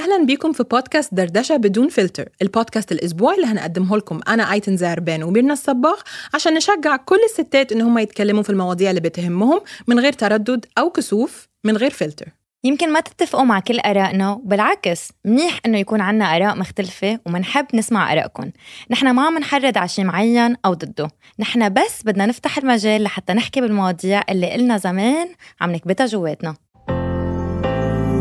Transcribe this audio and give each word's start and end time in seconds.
أهلا 0.00 0.24
بيكم 0.24 0.52
في 0.52 0.62
بودكاست 0.62 1.14
دردشة 1.14 1.56
بدون 1.56 1.88
filter 1.88 2.28
ال 2.42 2.48
podcast 2.48 2.92
الأسبوعي 2.92 3.36
اللي 3.36 3.46
هنقدمه 3.46 3.96
لكم. 3.96 4.20
أنا 4.28 4.52
أيتن 4.52 4.76
زهربان 4.76 5.22
وميرنا 5.22 5.52
الصباغ 5.52 6.00
عشان 6.34 6.54
نشجع 6.54 6.96
كل 6.96 7.18
الستات 7.30 7.72
إن 7.72 7.80
هم 7.80 7.98
يتكلموا 7.98 8.42
في 8.42 8.50
المواضيع 8.50 8.90
اللي 8.90 9.00
بتهمهم 9.00 9.60
من 9.88 10.00
غير 10.00 10.12
تردد 10.12 10.66
أو 10.78 10.90
كسوف 10.90 11.48
من 11.64 11.76
غير 11.76 11.90
فلتر. 11.90 12.28
يمكن 12.64 12.92
ما 12.92 13.00
تتفقوا 13.00 13.44
مع 13.44 13.60
كل 13.60 13.80
آرائنا 13.80 14.32
وبالعكس 14.32 15.08
منيح 15.24 15.60
إنه 15.66 15.78
يكون 15.78 16.00
عنا 16.00 16.36
آراء 16.36 16.56
مختلفة 16.56 17.18
ومنحب 17.26 17.66
نسمع 17.74 18.12
آرائكم 18.12 18.50
نحن 18.90 19.10
ما 19.10 19.26
عم 19.26 19.38
نحرض 19.38 19.78
على 19.78 19.88
شيء 19.88 20.04
معين 20.04 20.56
أو 20.64 20.74
ضده. 20.74 21.08
نحن 21.38 21.72
بس 21.72 22.02
بدنا 22.04 22.26
نفتح 22.26 22.58
المجال 22.58 23.02
لحتى 23.02 23.32
نحكي 23.32 23.60
بالمواضيع 23.60 24.22
اللي 24.30 24.52
قلنا 24.52 24.76
زمان 24.76 25.28
عم 25.60 25.72
نكبتها 25.72 26.06
جواتنا. 26.06 26.54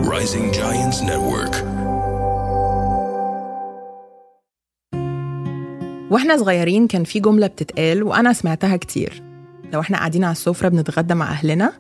Rising 0.10 0.52
Giants 0.52 1.02
Network. 1.02 1.56
وإحنا 6.12 6.38
صغيرين 6.38 6.88
كان 6.88 7.04
في 7.04 7.20
جملة 7.20 7.48
بتتقال 7.48 8.04
وأنا 8.04 8.34
سمعتها 8.34 8.78
كتير. 8.78 9.24
لو 9.74 9.80
إحنا 9.80 9.98
قاعدين 9.98 10.24
على 10.24 10.32
السفرة 10.32 10.70
بنتغدى 10.70 11.14
مع 11.14 11.32
أهلنا 11.32 11.74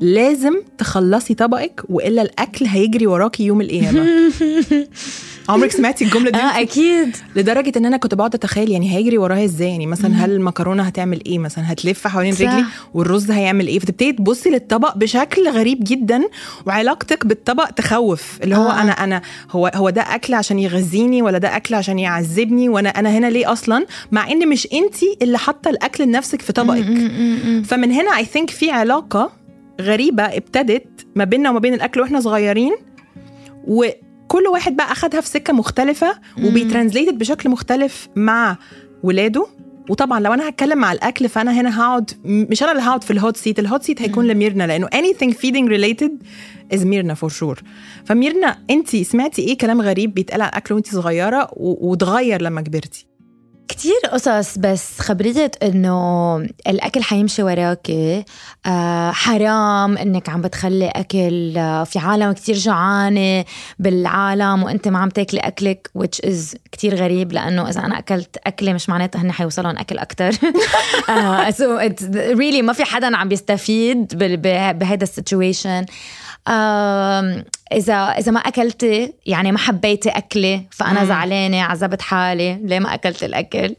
لازم 0.00 0.62
تخلصي 0.78 1.34
طبقك 1.34 1.82
وإلا 1.88 2.22
الأكل 2.22 2.66
هيجري 2.66 3.06
وراكي 3.06 3.44
يوم 3.44 3.60
القيامة. 3.60 4.06
عمرك 5.48 5.72
سمعتي 5.78 6.04
الجملة 6.04 6.30
دي؟ 6.30 6.38
آه 6.38 6.60
أكيد. 6.60 7.16
لدرجة 7.36 7.72
إن 7.78 7.86
أنا 7.86 7.96
كنت 7.96 8.14
بقعد 8.14 8.34
أتخيل 8.34 8.70
يعني 8.70 8.96
هيجري 8.96 9.18
وراها 9.18 9.44
إزاي؟ 9.44 9.68
يعني 9.68 9.86
مثلا 9.86 10.14
هل 10.24 10.30
المكرونة 10.30 10.82
هتعمل 10.82 11.22
إيه؟ 11.26 11.38
مثلا 11.38 11.72
هتلف 11.72 12.06
حوالين 12.06 12.32
رجلي 12.34 12.64
والرز 12.94 13.30
هيعمل 13.30 13.66
إيه؟ 13.66 13.78
فتبتدي 13.78 14.12
تبصي 14.12 14.50
للطبق 14.50 14.96
بشكل 14.96 15.48
غريب 15.48 15.78
جدا 15.84 16.22
وعلاقتك 16.66 17.26
بالطبق 17.26 17.70
تخوف. 17.70 18.38
اللي 18.42 18.56
هو 18.56 18.68
آه. 18.70 18.82
أنا 18.82 18.92
أنا 18.92 19.22
هو 19.50 19.70
هو 19.74 19.90
ده 19.90 20.02
أكل 20.02 20.34
عشان 20.34 20.58
يغذيني 20.58 21.22
ولا 21.22 21.38
ده 21.38 21.56
أكل 21.56 21.74
عشان 21.74 21.98
يعذبني؟ 21.98 22.68
وأنا 22.68 22.88
أنا 22.88 23.10
هنا 23.10 23.26
ليه 23.26 23.52
أصلا؟ 23.52 23.86
مع 24.12 24.30
إن 24.30 24.48
مش 24.48 24.68
أنت 24.72 24.94
اللي 25.22 25.38
حاطة 25.38 25.68
الأكل 25.68 26.04
لنفسك 26.04 26.42
في 26.42 26.52
طبقك. 26.52 26.84
فمن 27.64 27.92
هنا 27.92 28.16
اي 28.16 28.24
ثينك 28.24 28.50
في 28.50 28.70
علاقة 28.70 29.32
غريبة 29.80 30.22
ابتدت 30.22 31.06
ما 31.16 31.24
بيننا 31.24 31.50
وما 31.50 31.58
بين 31.58 31.74
الأكل 31.74 32.00
وإحنا 32.00 32.20
صغيرين 32.20 32.72
وكل 34.32 34.46
واحد 34.48 34.76
بقى 34.76 34.92
أخدها 34.92 35.20
في 35.20 35.28
سكة 35.28 35.52
مختلفة 35.52 36.14
وبيترانزليتد 36.44 37.18
بشكل 37.18 37.48
مختلف 37.50 38.08
مع 38.16 38.56
ولاده. 39.02 39.46
وطبعا 39.88 40.20
لو 40.20 40.34
أنا 40.34 40.48
هتكلم 40.48 40.78
مع 40.78 40.92
الأكل 40.92 41.28
فأنا 41.28 41.60
هنا 41.60 41.80
هقعد 41.80 42.10
مش 42.24 42.62
أنا 42.62 42.72
اللي 42.72 42.82
هقعد 42.82 43.04
في 43.04 43.10
ال 43.12 43.18
hot 43.18 43.36
seat 43.36 43.58
ال 43.58 43.64
hot 43.64 43.82
seat 43.82 44.02
هيكون 44.02 44.26
لميرنا 44.26 44.64
لأنه 44.66 44.86
anything 44.86 45.32
feeding 45.32 45.68
related 45.68 46.10
is 46.74 46.86
ميرنا 46.86 47.14
for 47.14 47.30
sure 47.30 47.60
فميرنا 48.04 48.58
انت 48.70 48.96
سمعتي 48.96 49.42
إيه 49.42 49.58
كلام 49.58 49.80
غريب 49.80 50.14
بيتقال 50.14 50.42
على 50.42 50.50
الأكل 50.50 50.74
وانت 50.74 50.86
صغيرة 50.86 51.48
وتغير 51.56 52.42
لما 52.42 52.60
كبرتي؟ 52.60 53.06
كتير 53.68 54.00
قصص 54.12 54.58
بس 54.58 55.00
خبرية 55.00 55.50
إنه 55.62 56.36
الأكل 56.66 57.02
حيمشي 57.02 57.42
وراكي 57.42 58.24
آه 58.66 59.10
حرام 59.10 59.98
إنك 59.98 60.28
عم 60.28 60.42
بتخلي 60.42 60.88
أكل 60.88 61.58
آه 61.58 61.84
في 61.84 61.98
عالم 61.98 62.32
كتير 62.32 62.54
جوعانة 62.54 63.44
بالعالم 63.78 64.62
وأنت 64.62 64.88
ما 64.88 64.98
عم 64.98 65.08
تاكلي 65.08 65.40
أكلك 65.40 65.90
which 65.98 66.28
is 66.28 66.56
كتير 66.72 66.94
غريب 66.94 67.32
لأنه 67.32 67.68
إذا 67.68 67.80
أنا 67.80 67.98
أكلت 67.98 68.36
أكلة 68.46 68.72
مش 68.72 68.88
معناتها 68.88 69.22
هن 69.22 69.32
حيوصلهم 69.32 69.78
أكل 69.78 69.98
أكتر. 69.98 70.30
آه 71.10 71.50
so 71.50 71.88
it's 71.88 72.02
really 72.36 72.62
ما 72.62 72.72
في 72.72 72.84
حدا 72.84 73.16
عم 73.16 73.28
بيستفيد 73.28 74.18
بهيدا 74.78 75.02
ال 75.02 75.10
situation 75.10 75.86
اذا 77.72 77.94
إذا 77.94 78.32
ما 78.32 78.40
أكلتي 78.40 79.12
يعني 79.26 79.52
ما 79.52 79.58
حبيتي 79.58 80.08
اكلي 80.08 80.66
فأنا. 80.70 81.04
زعلانة 81.04 81.62
عذبت 81.62 82.02
حالي 82.02 82.60
ليه 82.62 82.78
ما 82.78 82.94
أكلت 82.94 83.24
الأكل؟ 83.24 83.74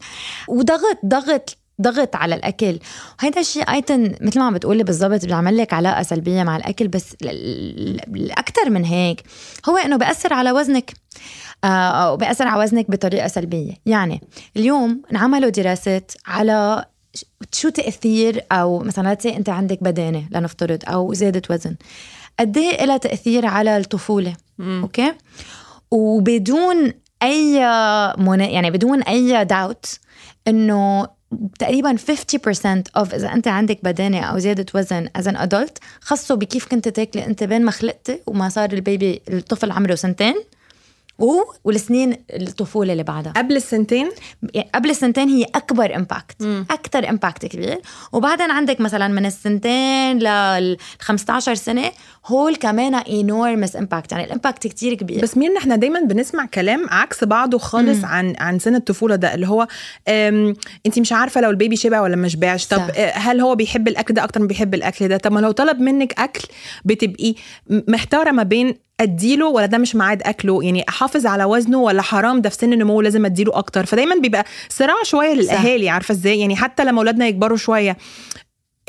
وضغط 0.47 0.97
ضغط 1.05 1.57
ضغط 1.81 2.15
على 2.15 2.35
الأكل. 2.35 2.79
وهذا 3.23 3.41
الشيء 3.41 3.71
ايتن 3.71 4.15
مثل 4.21 4.39
ما 4.39 4.45
عم 4.45 4.53
بتقولي 4.53 4.83
بالضبط 4.83 5.25
بيعمل 5.25 5.57
لك 5.57 5.73
علاقة 5.73 6.03
سلبية 6.03 6.43
مع 6.43 6.57
الأكل 6.57 6.87
بس 6.87 7.15
الاكثر 7.21 8.69
من 8.69 8.85
هيك. 8.85 9.23
هو 9.69 9.77
إنه 9.77 9.97
بأثر 9.97 10.33
على 10.33 10.51
وزنك 10.51 10.93
آه 11.63 12.13
وبأثر 12.13 12.47
على 12.47 12.63
وزنك 12.63 12.91
بطريقة 12.91 13.27
سلبية. 13.27 13.73
يعني 13.85 14.21
اليوم 14.57 15.01
انعملوا 15.11 15.49
دراسات 15.49 16.11
على 16.27 16.85
شو 17.51 17.69
تأثير 17.69 18.43
أو 18.51 18.79
مثلا 18.79 19.17
أنت 19.25 19.49
عندك 19.49 19.83
بدانه 19.83 20.23
لنفترض 20.31 20.79
أو 20.87 21.13
زادة 21.13 21.41
وزن. 21.49 21.75
قد 22.39 22.57
إيه 22.57 22.85
لها 22.85 22.97
تأثير 22.97 23.45
على 23.45 23.77
الطفولة 23.77 24.33
مم. 24.57 24.81
okay 24.81 25.13
وبدون 25.91 26.93
أي 27.23 27.55
يعني 28.53 28.71
بدون 28.71 29.01
أي 29.01 29.45
داوت 29.45 29.99
إنه 30.47 31.07
تقريبا 31.59 31.95
50% 31.95 31.97
of 32.97 33.15
إذا 33.15 33.33
أنت 33.33 33.47
عندك 33.47 33.79
بدانة 33.83 34.19
أو 34.19 34.39
زيادة 34.39 34.65
وزن 34.75 35.09
as 35.15 35.27
an 35.27 35.37
adult 35.37 35.77
خصوا 36.01 36.35
بكيف 36.35 36.65
كنت 36.65 36.87
تاكلي 36.87 37.25
أنت 37.25 37.43
بين 37.43 37.65
ما 37.65 37.71
خلقتي 37.71 38.19
وما 38.27 38.49
صار 38.49 38.73
ال 38.73 38.83
baby 38.83 39.21
الطفل 39.29 39.71
عمره 39.71 39.95
سنتين 39.95 40.35
والسنين 41.63 42.15
الطفولة 42.33 42.91
اللي 42.91 43.03
بعدها. 43.03 43.33
قبل 43.33 43.55
السنتين؟ 43.55 44.09
يعني 44.53 44.69
قبل 44.75 44.89
السنتين 44.89 45.29
هي 45.29 45.43
أكبر 45.55 45.95
impact 45.95 46.41
أكثر 46.71 47.09
impact 47.09 47.45
كبير. 47.45 47.81
وبعدين 48.13 48.51
عندك 48.51 48.81
مثلا 48.81 49.07
من 49.07 49.25
السنتين 49.25 50.19
لل 50.19 50.77
15 50.99 51.55
سنة 51.55 51.91
هول 52.25 52.55
كمان 52.55 52.95
enormous 52.95 53.75
impact 53.75 54.11
يعني 54.11 54.23
ال 54.23 54.30
impact 54.30 54.67
كتير 54.67 54.93
كبير. 54.93 55.21
بس 55.21 55.37
مين 55.37 55.57
إحنا 55.57 55.75
دايما 55.75 55.99
بنسمع 55.99 56.45
كلام 56.45 56.85
عكس 56.89 57.23
بعضه 57.23 57.57
خالص 57.57 57.97
مم. 57.97 58.05
عن 58.05 58.35
عن 58.39 58.59
سن 58.59 58.75
الطفولة 58.75 59.15
ده 59.15 59.33
اللي 59.33 59.47
هو 59.47 59.67
انت 60.85 60.99
مش 60.99 61.11
عارفة 61.13 61.41
لو 61.41 61.49
ال 61.49 61.54
baby 61.54 61.75
شبع 61.75 62.01
ولا 62.01 62.15
ما 62.15 62.27
شبعش 62.27 62.67
طب 62.67 62.77
صح. 62.77 63.17
هل 63.27 63.41
هو 63.41 63.55
بيحب 63.55 63.87
الأكل 63.87 64.13
ده 64.13 64.23
أكتر 64.23 64.39
من 64.41 64.47
بيحب 64.47 64.73
الأكل 64.73 65.07
ده؟ 65.07 65.17
طب 65.17 65.31
ما 65.31 65.39
لو 65.39 65.51
طلب 65.51 65.79
منك 65.79 66.19
أكل 66.19 66.47
بتبقي 66.85 67.35
محتارة 67.69 68.31
ما 68.31 68.43
بين 68.43 68.75
أديله 69.03 69.47
ولا 69.47 69.65
ده 69.65 69.77
مش 69.77 69.95
ميعاد 69.95 70.21
أكله؟ 70.23 70.63
يعني 70.63 70.85
أحافظ 70.89 71.25
على 71.25 71.43
وزنه 71.43 71.77
ولا 71.77 72.01
حرام؟ 72.01 72.41
ده 72.41 72.49
في 72.49 72.55
سن 72.55 72.73
النمو 72.73 73.01
لازم 73.01 73.25
أديله 73.25 73.57
أكتر. 73.57 73.85
فدايما 73.85 74.15
بيبقى 74.15 74.45
صراع 74.69 75.03
شوية 75.03 75.33
للأهالي 75.33 75.89
عارفة 75.89 76.11
إزاي؟ 76.11 76.39
يعني 76.39 76.55
حتى 76.55 76.83
لما 76.85 76.97
أولادنا 76.97 77.27
يكبروا 77.27 77.57
شوية 77.57 77.97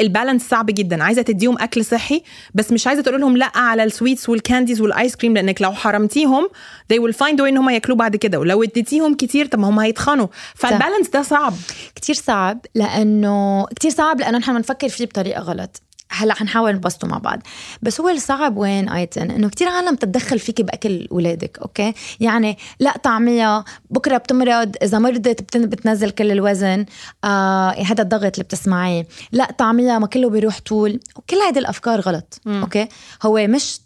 ال 0.00 0.06
balance 0.06 0.48
صعب 0.48 0.66
جدا. 0.66 1.04
عايزة 1.04 1.22
تديهم 1.22 1.58
أكل 1.58 1.84
صحي 1.84 2.22
بس 2.54 2.72
مش 2.72 2.86
عايزة 2.86 3.02
تقول 3.02 3.20
لهم 3.20 3.36
لا 3.36 3.58
على 3.58 3.84
ال 3.84 3.90
sweets 3.90 4.28
وال 4.28 4.40
candies 4.40 4.80
وال 4.80 4.94
ice 4.94 5.16
cream 5.16 5.34
لأنك 5.34 5.62
لو 5.62 5.72
حرمتيهم 5.72 6.48
they 6.92 6.96
will 6.96 7.14
find 7.14 7.38
way 7.38 7.44
إن 7.48 7.56
هم 7.56 7.70
ياكلوه 7.70 7.98
بعد 7.98 8.16
كده. 8.16 8.38
ولو 8.38 8.62
اديتيهم 8.62 9.14
كتير 9.14 9.46
طب 9.46 9.58
ما 9.58 9.68
هم 9.68 9.80
هيتخنوا. 9.80 10.26
فال 10.54 10.66
balance 10.66 11.08
ده 11.08 11.22
صعب. 11.22 11.54
كتير 11.94 12.14
صعب 12.14 12.66
لأنه 12.74 13.66
كتير 13.66 13.90
صعب 13.90 14.20
لأنه 14.20 14.38
نحن 14.38 14.54
بنفكر 14.54 14.88
فيه 14.88 15.04
بطريقة 15.06 15.40
غلط. 15.42 15.82
هلأ 16.14 16.34
حنحاول 16.34 16.72
نبسطه 16.72 17.08
مع 17.08 17.18
بعض. 17.18 17.42
بس 17.82 18.00
هو 18.00 18.08
الصعب 18.08 18.56
وين 18.56 18.88
آيتن؟ 18.88 19.30
إنه 19.30 19.48
كتير 19.48 19.68
عالم 19.68 19.94
تتدخل 19.94 20.38
فيك 20.38 20.60
بأكل 20.60 21.08
اولادك 21.12 21.58
okay؟ 21.58 21.94
يعني 22.20 22.58
لأ 22.80 22.94
طعميها 23.02 23.64
بكرة 23.90 24.16
بتمرض 24.16 24.76
إذا 24.82 24.98
مرضت 24.98 25.56
بتنزل 25.56 26.10
كل 26.10 26.30
الوزن 26.32 26.86
آه 27.24 27.70
هذا 27.70 28.02
الضغط 28.02 28.22
اللي 28.32 28.44
بتسمعيه. 28.44 29.06
لأ 29.32 29.52
طعميها 29.58 29.98
ما 29.98 30.06
كله 30.06 30.30
بيروح 30.30 30.60
طول. 30.60 31.00
وكل 31.16 31.36
هيدي 31.36 31.58
الأفكار 31.58 32.00
غلط 32.00 32.40
م. 32.44 32.60
okay؟ 32.60 32.88
هو 33.22 33.46
مش 33.46 33.80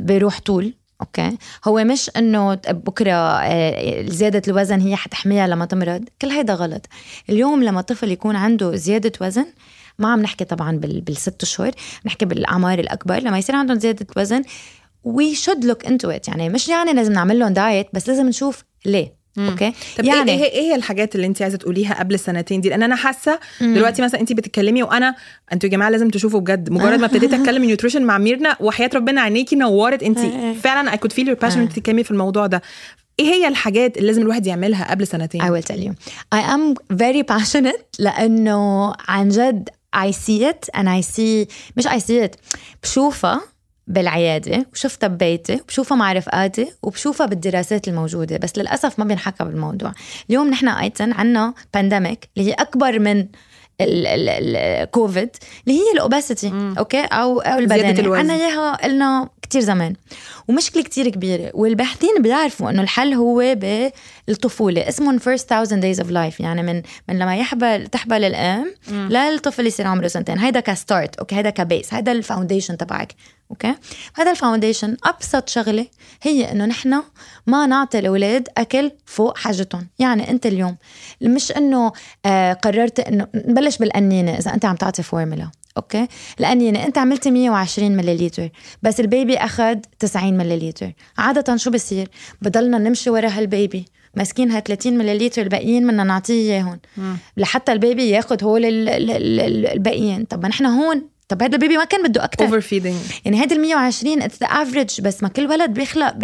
بيروح 0.00 0.40
طول 0.40 0.74
okay؟ 1.00 1.36
هو 1.64 1.84
مش 1.84 2.10
إنه 2.16 2.54
بكرة 2.54 3.12
آه، 3.12 4.06
زيادة 4.08 4.42
الوزن 4.48 4.80
هي 4.80 4.96
حتحميها 4.96 5.46
لما 5.46 5.64
تمرض. 5.64 6.04
كل 6.22 6.28
هيدا 6.28 6.54
غلط. 6.54 6.86
اليوم 7.30 7.64
لما 7.64 7.80
طفل 7.80 8.10
يكون 8.10 8.36
عنده 8.36 8.76
زيادة 8.76 9.12
وزن 9.20 9.46
ما 10.02 10.12
عم 10.12 10.22
نحكي 10.22 10.44
طبعا 10.44 10.76
بالست 10.82 11.42
اشهر 11.42 11.70
نحكي 12.06 12.24
بالأعمار 12.24 12.78
الأكبر 12.78 13.18
لما 13.18 13.38
يصير 13.38 13.56
عندهم 13.56 13.78
زيادة 13.78 14.06
وزن 14.16 14.42
we 15.04 15.34
should 15.34 15.64
look 15.64 15.86
into 15.86 16.10
it 16.10 16.28
يعني 16.28 16.48
مش 16.48 16.68
يعني 16.68 16.92
لازم 16.92 17.12
نعمل 17.12 17.38
لهم 17.38 17.52
diet 17.52 17.86
بس 17.92 18.08
لازم 18.08 18.26
نشوف 18.26 18.64
ليه. 18.86 19.22
مم. 19.36 19.48
okay؟ 19.48 19.72
طب 19.98 20.04
يعني 20.04 20.32
إيه 20.32 20.44
إيه 20.44 20.60
هي 20.60 20.74
الحاجات 20.74 21.14
اللي 21.14 21.26
انت 21.26 21.42
عايزة 21.42 21.58
تقوليها 21.58 21.94
قبل 21.94 22.14
السنتين 22.14 22.60
دي؟ 22.60 22.68
لأن 22.68 22.82
أنا 22.82 22.96
حاسة 22.96 23.40
دلوقتي 23.60 24.02
مثلا 24.02 24.20
انت 24.20 24.32
بتتكلمي 24.32 24.82
وأنا 24.82 25.14
أنتوا 25.52 25.68
يا 25.68 25.72
جماعة 25.72 25.90
لازم 25.90 26.08
تشوفوا 26.08 26.40
بجد 26.40 26.70
مجرد 26.70 26.98
ما 26.98 27.06
ابتديت 27.06 27.34
أتكلم 27.34 27.64
nutrition 27.64 28.02
مع 28.02 28.18
ميرنا 28.18 28.56
وحياة 28.60 28.90
ربنا 28.94 29.20
عينيكي 29.20 29.56
نورت 29.56 30.02
انت 30.02 30.18
فعلا 30.62 30.92
I 30.92 30.98
could 30.98 31.12
feel 31.12 31.28
your 31.28 31.36
passion 31.36 31.68
تتكلمي 31.68 32.04
في 32.04 32.10
الموضوع 32.10 32.46
ده. 32.46 32.62
إيه 33.20 33.26
هي 33.26 33.48
الحاجات 33.48 33.96
اللي 33.96 34.06
لازم 34.06 34.22
الواحد 34.22 34.46
يعملها 34.46 34.90
قبل 34.90 35.06
سنتين؟ 35.06 35.42
I 35.42 35.44
will 35.44 35.66
tell 35.66 35.80
you. 35.80 35.92
I 36.34 36.38
am 36.38 36.96
very 36.96 37.22
passionate 37.34 37.82
لأنه 37.98 38.92
عن 39.08 39.28
جد 39.28 39.68
I 39.96 40.10
see 40.10 40.42
it 40.50 40.68
and 40.78 40.86
I 40.88 41.00
see 41.14 41.52
مش 41.76 41.86
I 41.86 41.98
see 41.98 42.26
it 42.28 42.36
بشوفها 42.82 43.40
بالعيادة 43.86 44.66
وشفتها 44.72 45.06
ببيتي 45.08 45.54
وبشوفها 45.54 45.96
مع 45.96 46.12
رفقاتي 46.12 46.72
وبشوفها 46.82 47.26
بالدراسات 47.26 47.88
الموجودة 47.88 48.36
بس 48.36 48.58
للأسف 48.58 48.98
ما 48.98 49.04
بينحكى 49.04 49.44
بالموضوع. 49.44 49.92
اليوم 50.30 50.48
نحن 50.48 50.68
أيتن 50.68 51.12
عنا 51.12 51.54
pandemic 51.74 52.28
اللي 52.36 52.50
هي 52.50 52.52
أكبر 52.52 52.98
من 52.98 53.26
الكوفيد 53.88 55.30
اللي 55.66 55.78
هي 55.78 55.92
ال 55.94 56.01
obesity 56.01 56.52
okay؟ 56.78 57.00
أو 57.00 57.40
أو 57.40 57.58
البدانه 57.58 58.16
عنا 58.16 58.34
اياها 58.34 58.76
قلنا 58.76 59.28
كتير 59.42 59.60
زمان. 59.60 59.94
ومشكلة 60.48 60.82
كتير 60.82 61.08
كبيرة. 61.08 61.50
والباحثين 61.54 62.22
بيعرفوا 62.22 62.70
إنه 62.70 62.82
الحل 62.82 63.14
هو 63.14 63.56
بالطفولة. 64.26 64.88
اسمهم 64.88 65.18
first 65.18 65.42
thousand 65.42 65.82
days 65.82 66.04
of 66.04 66.08
life. 66.08 66.40
يعني 66.40 66.62
من 66.62 66.82
من 67.08 67.18
لما 67.18 67.36
يحبل 67.36 67.86
تحبل 67.86 68.24
الأم 68.24 68.74
للطفل 68.90 69.66
يصير 69.66 69.86
عمره 69.86 70.08
سنتين. 70.08 70.38
هيدا 70.38 70.60
ك 70.60 70.69
start 70.69 71.16
okay؟ 71.16 71.36
هيدا 71.36 71.50
ك 71.50 71.59
base 71.59 71.94
هيدا 71.94 72.12
ال 72.12 72.18
foundation 72.18 72.76
تبعك. 72.76 73.12
okay؟ 73.52 73.74
هذا 74.14 74.30
ال 74.30 74.36
foundation 74.36 74.96
أبسط 75.04 75.48
شغلة 75.48 75.86
هي 76.22 76.52
إنه 76.52 76.64
نحن 76.64 77.02
ما 77.46 77.66
نعطي 77.66 77.98
الأولاد 77.98 78.48
أكل 78.58 78.90
فوق 79.06 79.38
حاجتهم. 79.38 79.88
يعني 79.98 80.30
أنت 80.30 80.46
اليوم 80.46 80.76
مش 81.22 81.52
إنه 81.52 81.92
آه 82.26 82.52
قررت 82.52 83.00
إنه 83.00 83.26
نبلش 83.34 83.76
بالقنينه 83.76 84.38
إذا 84.38 84.54
أنت 84.54 84.64
عم 84.64 84.76
تعطي 84.76 85.02
فورمولا 85.02 85.50
okay؟ 85.76 86.06
القنينه 86.40 86.84
أنت 86.84 86.98
عملتي 86.98 87.30
120 87.30 87.96
ملليلتر 87.96 88.48
بس 88.82 89.00
ال 89.00 89.07
baby 89.07 89.36
أخذ 89.36 89.76
90 89.98 90.36
ملليلتر 90.36 90.92
عادة 91.18 91.56
شو 91.56 91.70
بصير؟ 91.70 92.08
بضلنا 92.42 92.78
نمشي 92.78 93.10
ورا 93.10 93.28
هال 93.28 93.47
baby 93.47 93.84
ماسكين 94.14 94.50
ها 94.50 94.60
30 94.60 94.98
ملليلتر 94.98 95.42
الباقيين 95.42 95.86
بدنا 95.86 96.04
نعطيه 96.04 96.52
إياهم. 96.52 96.80
لحتى 97.36 97.72
ال 97.72 97.79
baby 97.79 98.08
ياخذ 98.10 98.44
هول 98.44 98.62
الباقيين. 98.64 100.24
طب 100.24 100.42
ما 100.42 100.48
نحن 100.48 100.66
هون. 100.66 101.02
طب 101.32 101.42
هذا 101.42 101.54
ال 101.54 101.58
baby 101.58 101.76
ما 101.76 101.84
كان 101.84 102.02
بده 102.02 102.24
أكثر 102.24 102.44
over 102.44 102.60
feeding 102.60 102.96
يعني 103.24 103.36
هذا 103.38 103.56
ال 103.56 103.60
120 103.60 104.22
it's 104.22 104.40
the 104.40 104.46
average 104.46 105.00
بس 105.00 105.22
ما 105.22 105.28
كل 105.28 105.46
ولد 105.46 105.70
بيخلق 105.70 106.14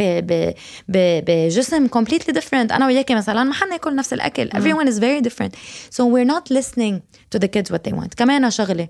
بجسم 0.89 1.87
completely 1.87 2.35
different 2.35 2.73
أنا 2.73 2.87
وياكي 2.87 3.15
مثلا 3.15 3.45
ما 3.45 3.55
حناكل 3.55 3.95
نفس 3.95 4.13
الأكل. 4.13 4.51
everyone 4.51 4.89
is 4.89 4.99
very 4.99 5.29
different. 5.29 5.55
So 5.97 6.05
we're 6.05 6.31
not 6.35 6.51
listening 6.51 7.03
to 7.35 7.39
the 7.39 7.49
kids 7.49 7.71
what 7.71 7.85
they 7.89 7.93
want. 7.93 8.15
كمان 8.17 8.51
شغلة 8.51 8.89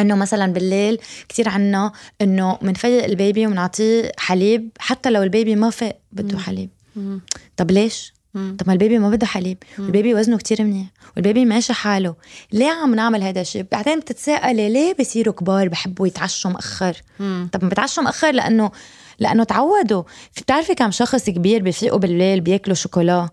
إنه 0.00 0.14
مثلا 0.14 0.52
بالليل 0.52 0.98
كثير 1.28 1.48
عنا 1.48 1.92
إنه 2.20 2.58
بنفيق 2.62 3.04
البيبي 3.04 3.46
وبنعطيه 3.46 4.12
حليب 4.18 4.70
حتى 4.78 5.10
لو 5.10 5.22
البيبي 5.22 5.56
ما 5.56 5.70
فاق 5.70 5.98
بده 6.12 6.38
حليب. 6.38 6.70
طب 7.56 7.70
ليش؟ 7.70 8.12
طب 8.34 8.66
ما 8.66 8.72
البيبي 8.72 8.98
ما 8.98 9.10
بده 9.10 9.26
حليب 9.26 9.58
البيبي 9.78 10.14
وزنه 10.14 10.36
كتير 10.36 10.62
منيح 10.64 10.86
والبيبي 11.16 11.44
ماشي 11.44 11.72
حاله 11.72 12.14
ليه 12.52 12.70
عم 12.70 12.94
نعمل 12.94 13.22
هذا 13.22 13.40
الشيء؟ 13.40 13.64
بعدين 13.72 14.00
بتتساءلي 14.00 14.68
ليه 14.72 14.94
بصيروا 15.00 15.34
كبار 15.34 15.68
بحبوا 15.68 16.06
يتعشوا 16.06 16.50
مأخر؟ 16.50 16.96
طب 17.52 17.68
بتعشوا 17.68 18.02
مأخر 18.02 18.30
لأنه 18.32 18.70
لأنه 19.18 19.44
تعودوا. 19.44 20.02
بتعرفي 20.36 20.74
كم 20.74 20.90
شخص 20.90 21.30
كبير 21.30 21.62
بفيقوا 21.62 21.98
بالليل 21.98 22.40
بياكلوا 22.40 22.74
شوكولا 22.76 23.28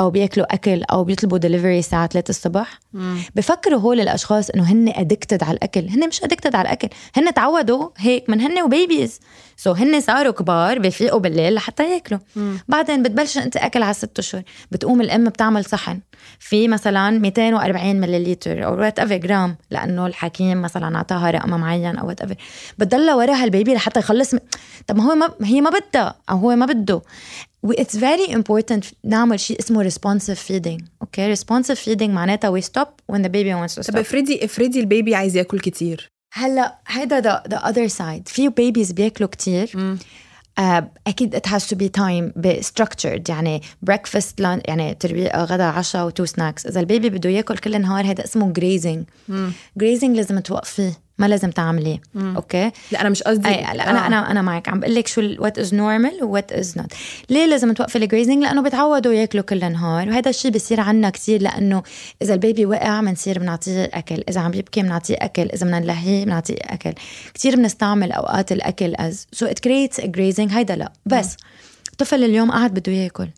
أو 0.00 0.10
بياكلوا 0.10 0.54
أكل 0.54 0.82
أو 0.84 1.04
بيطلبوا 1.04 1.38
دليفري 1.38 1.78
الساعة 1.78 2.06
3 2.06 2.30
الصبح 2.30 2.80
مم. 2.92 3.18
بفكروا 3.34 3.80
هول 3.80 4.00
الأشخاص 4.00 4.50
إنه 4.50 4.72
هن 4.72 4.88
addicted 4.88 5.42
على 5.42 5.54
الأكل 5.56 5.88
هن 5.88 6.08
مش 6.08 6.22
addicted 6.24 6.54
على 6.54 6.66
الأكل 6.66 6.88
هن 7.16 7.34
تعودوا 7.34 7.88
هيك 7.98 8.30
من 8.30 8.40
هن 8.40 8.62
و 8.62 9.20
babies 9.62 9.74
so 9.74 9.78
هن 9.78 10.00
صاروا 10.00 10.32
كبار 10.32 10.78
بفيقوا 10.78 11.20
بالليل 11.20 11.54
لحتى 11.54 11.92
ياكلوا. 11.92 12.20
مم. 12.36 12.58
بعدين 12.68 13.02
بتبلش 13.02 13.38
أنت 13.38 13.56
أكل 13.56 13.82
على 13.82 13.94
ست 13.94 14.18
أشهر. 14.18 14.42
بتقوم 14.70 15.00
الأم 15.00 15.24
بتعمل 15.24 15.64
صحن. 15.64 16.00
في 16.38 16.68
مثلا 16.68 17.10
240 17.10 18.00
ملليلتر 18.00 18.64
أو 18.64 18.80
whatever 18.80 19.16
جرام 19.16 19.56
لأنه 19.70 20.06
الحكيم 20.06 20.62
مثلا 20.62 20.96
أعطاها 20.96 21.30
رقم 21.30 21.50
معين 21.50 21.96
أو 21.96 22.08
whatever 22.08 22.34
بتضلها 22.78 23.14
وراها 23.14 23.44
البيبي 23.44 23.74
لحتى 23.74 24.00
يخلص 24.00 24.34
م... 24.34 24.38
طب 24.86 24.96
ما 24.96 25.04
هو 25.04 25.14
ما 25.14 25.30
هي 25.42 25.60
ما 25.60 25.70
بدها 25.70 26.14
أو 26.30 26.36
هو 26.36 26.56
ما 26.56 26.66
بده. 26.66 27.02
It's 27.64 27.96
very 27.96 28.34
important 28.34 28.84
نعمل 29.04 29.40
شيء 29.40 29.58
اسمه 29.58 29.90
responsive 29.90 30.38
feeding. 30.48 30.84
Okay 31.02 31.34
okay? 31.34 31.38
responsive 31.38 31.78
feeding 31.78 32.02
معناتها 32.08 32.60
we 32.60 32.62
stop 32.64 32.88
when 33.12 33.18
the 33.18 33.28
baby 33.28 33.54
wants 33.54 33.74
to 33.74 33.82
stop. 33.82 33.92
طب 33.92 33.96
افرضي 33.96 34.44
افرضي 34.44 34.80
البيبي 34.80 35.14
عايز 35.14 35.36
ياكل 35.36 35.60
كتير. 35.60 36.11
هلا 36.32 36.78
هيدا 36.88 37.20
the 37.20 37.42
the 37.48 37.56
other 37.56 37.86
side 37.86 38.28
في 38.28 38.48
babies 38.48 38.92
بياكلوا 38.92 39.28
كتير. 39.28 39.96
uh, 40.60 40.62
أكيد 41.06 41.36
it 41.36 41.46
has 41.46 41.62
to 41.66 41.76
be 41.76 41.88
time 42.00 42.32
structured. 42.62 43.28
يعني 43.28 43.62
breakfast 43.90 44.34
يعني 44.38 44.94
ترويقة 44.94 45.44
غدا 45.44 45.64
عشاء 45.64 46.06
و 46.06 46.11
two 46.11 46.24
snacks 46.24 46.66
إذا 46.66 46.80
البيبي 46.80 47.10
بده 47.10 47.30
ياكل 47.30 47.58
كل 47.58 47.74
النهار 47.74 48.10
هذا 48.10 48.24
اسمه 48.24 48.52
grazing. 48.52 49.32
grazing 49.82 50.10
لازم 50.10 50.38
توقفيه. 50.38 50.92
ما 51.22 51.26
لازم 51.26 51.50
تعمليه. 51.50 52.00
okay؟ 52.16 52.70
لا 52.92 53.00
أنا 53.00 53.08
مش 53.08 53.22
قصدي. 53.22 53.50
لا 53.50 53.90
أنا 53.90 54.04
آه. 54.04 54.06
أنا 54.06 54.30
أنا 54.30 54.42
معك 54.42 54.68
عم 54.68 54.80
بقول 54.80 54.94
لك 54.94 55.06
شو 55.06 55.20
what 55.38 55.58
is 55.58 55.74
normal 55.74 56.24
what 56.24 56.52
is 56.52 56.78
not 56.78 56.92
ليه 57.30 57.46
لازم 57.46 57.72
توقفي 57.72 57.98
ال 57.98 58.04
grazing 58.04 58.42
لأنه 58.42 58.62
بتعودوا 58.62 59.12
ياكلوا 59.12 59.44
كل 59.44 59.64
النهار 59.64 60.08
وهذا 60.08 60.30
الشيء 60.30 60.50
بصير 60.50 60.80
عنا 60.80 61.10
كثير 61.10 61.42
لأنه 61.42 61.82
إذا 62.22 62.34
البيبي 62.34 62.66
وقع 62.66 63.00
بنصير 63.00 63.38
بنعطيه 63.38 63.90
أكل 63.94 64.24
إذا 64.28 64.40
عم 64.40 64.50
بيبكي 64.50 64.82
بنعطيه 64.82 65.16
أكل 65.18 65.42
إذا 65.42 65.66
بدنا 65.66 65.80
نلهيه 65.80 66.24
بنعطيه 66.24 66.56
أكل. 66.62 66.92
كثير 67.34 67.56
بنستعمل 67.56 68.12
أوقات 68.12 68.52
الأكل 68.52 68.94
as 68.94 69.26
so 69.32 69.46
it 69.46 69.58
creates 69.58 70.00
grazing 70.00 70.52
هيدا 70.52 70.76
لا. 70.76 70.92
بس 71.06 71.36
طفل 71.98 72.24
اليوم 72.24 72.50
قاعد 72.50 72.74
بده 72.74 72.92
ياكل. 72.92 73.28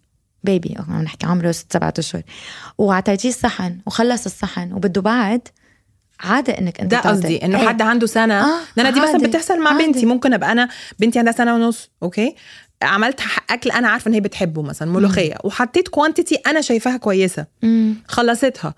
بيبي 0.44 0.76
عم 0.88 1.02
نحكي 1.02 1.26
عمره 1.26 1.52
ست 1.52 1.72
سبعة 1.72 1.94
أشهر. 1.98 2.22
وعطيتيه 2.78 3.28
الصحن 3.28 3.78
وخلص 3.86 4.24
الصحن 4.24 4.72
وبده 4.72 5.00
بعد 5.00 5.48
عادة 6.20 6.58
إنك 6.58 6.80
أنت 6.80 6.90
ده 6.90 7.00
قصدي 7.00 7.44
إنه 7.44 7.60
إيه؟ 7.60 7.68
حد 7.68 7.82
عنده 7.82 8.06
سنة. 8.06 8.40
آه 8.44 8.60
أنا 8.78 8.90
دي 8.90 9.00
مثلا 9.00 9.18
بتحصل 9.18 9.58
مع 9.60 9.70
عادي. 9.70 9.86
بنتي 9.86 10.06
ممكن 10.06 10.34
أبقى 10.34 10.52
أنا 10.52 10.68
بنتي 10.98 11.18
عندها 11.18 11.32
سنة 11.32 11.54
ونص 11.54 11.90
okay؟ 12.02 12.34
عملت 12.82 13.20
أكل 13.50 13.70
أنا 13.70 13.88
عارفة 13.88 14.08
إن 14.08 14.14
هي 14.14 14.20
بتحبه 14.20 14.62
مثلا 14.62 14.90
ملوخية 14.90 15.34
وحطيت 15.44 15.88
quantity 15.88 16.34
أنا 16.34 16.60
شايفاها 16.60 16.96
كويسة. 16.96 17.46
مم. 17.62 17.94
خلصتها. 18.08 18.74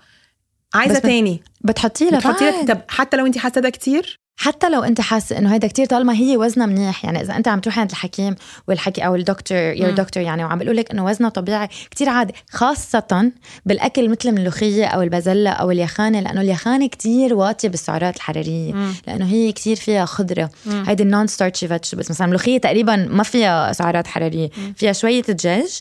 عايزة 0.73 0.99
تاني. 0.99 1.41
بتحطي 1.61 2.09
لها 2.09 2.19
بتحطي 2.19 2.45
لها 2.45 2.65
طب 2.65 2.81
حتى 2.87 3.17
لو 3.17 3.25
انت 3.25 3.37
حاسة 3.37 3.61
ده 3.61 3.69
كتير؟ 3.69 4.19
حتى 4.39 4.69
لو 4.69 4.83
أنت 4.83 5.01
حاسة 5.01 5.37
إنه 5.37 5.53
هيدا 5.53 5.67
كتير 5.67 5.85
طالما 5.85 6.13
هي 6.13 6.37
وزنها 6.37 6.65
منيح 6.65 7.05
يعني 7.05 7.21
إذا 7.21 7.37
أنت 7.37 7.47
عم 7.47 7.59
تروحي 7.59 7.81
عند 7.81 7.89
الحكيم 7.89 8.35
والحكي 8.67 9.05
أو 9.05 9.15
الدكتور 9.15 9.57
your 9.57 9.91
doctor 9.91 10.23
يعني 10.23 10.43
وعم 10.43 10.59
بيقول 10.59 10.77
لك 10.77 10.91
إنه 10.91 11.05
وزنها 11.05 11.29
طبيعي 11.29 11.67
كتير 11.91 12.09
عادي. 12.09 12.33
خاصة 12.51 13.31
بالأكل 13.65 14.09
مثل 14.09 14.29
الملوخية 14.29 14.85
أو 14.85 15.01
البازلة 15.01 15.49
أو 15.49 15.71
اليخانة 15.71 16.19
لأنه 16.19 16.41
اليخانة 16.41 16.87
كتير 16.87 17.33
واطية 17.33 17.67
بالسعرات 17.69 18.15
الحرارية. 18.15 18.73
مم. 18.73 18.93
لأنه 19.07 19.25
هي 19.25 19.51
كتير 19.51 19.75
فيها 19.75 20.05
خضرة. 20.05 20.49
هيدي 20.65 21.03
ال 21.03 21.27
non-starchy 21.27 21.67
vegetables 21.67 22.09
مثلا 22.09 22.25
الملوخية 22.25 22.57
تقريبا 22.57 22.95
ما 22.95 23.23
فيها 23.23 23.73
سعرات 23.73 24.07
حرارية. 24.07 24.49
مم. 24.57 24.73
فيها 24.77 24.93
شوية 24.93 25.21
دجاج 25.21 25.79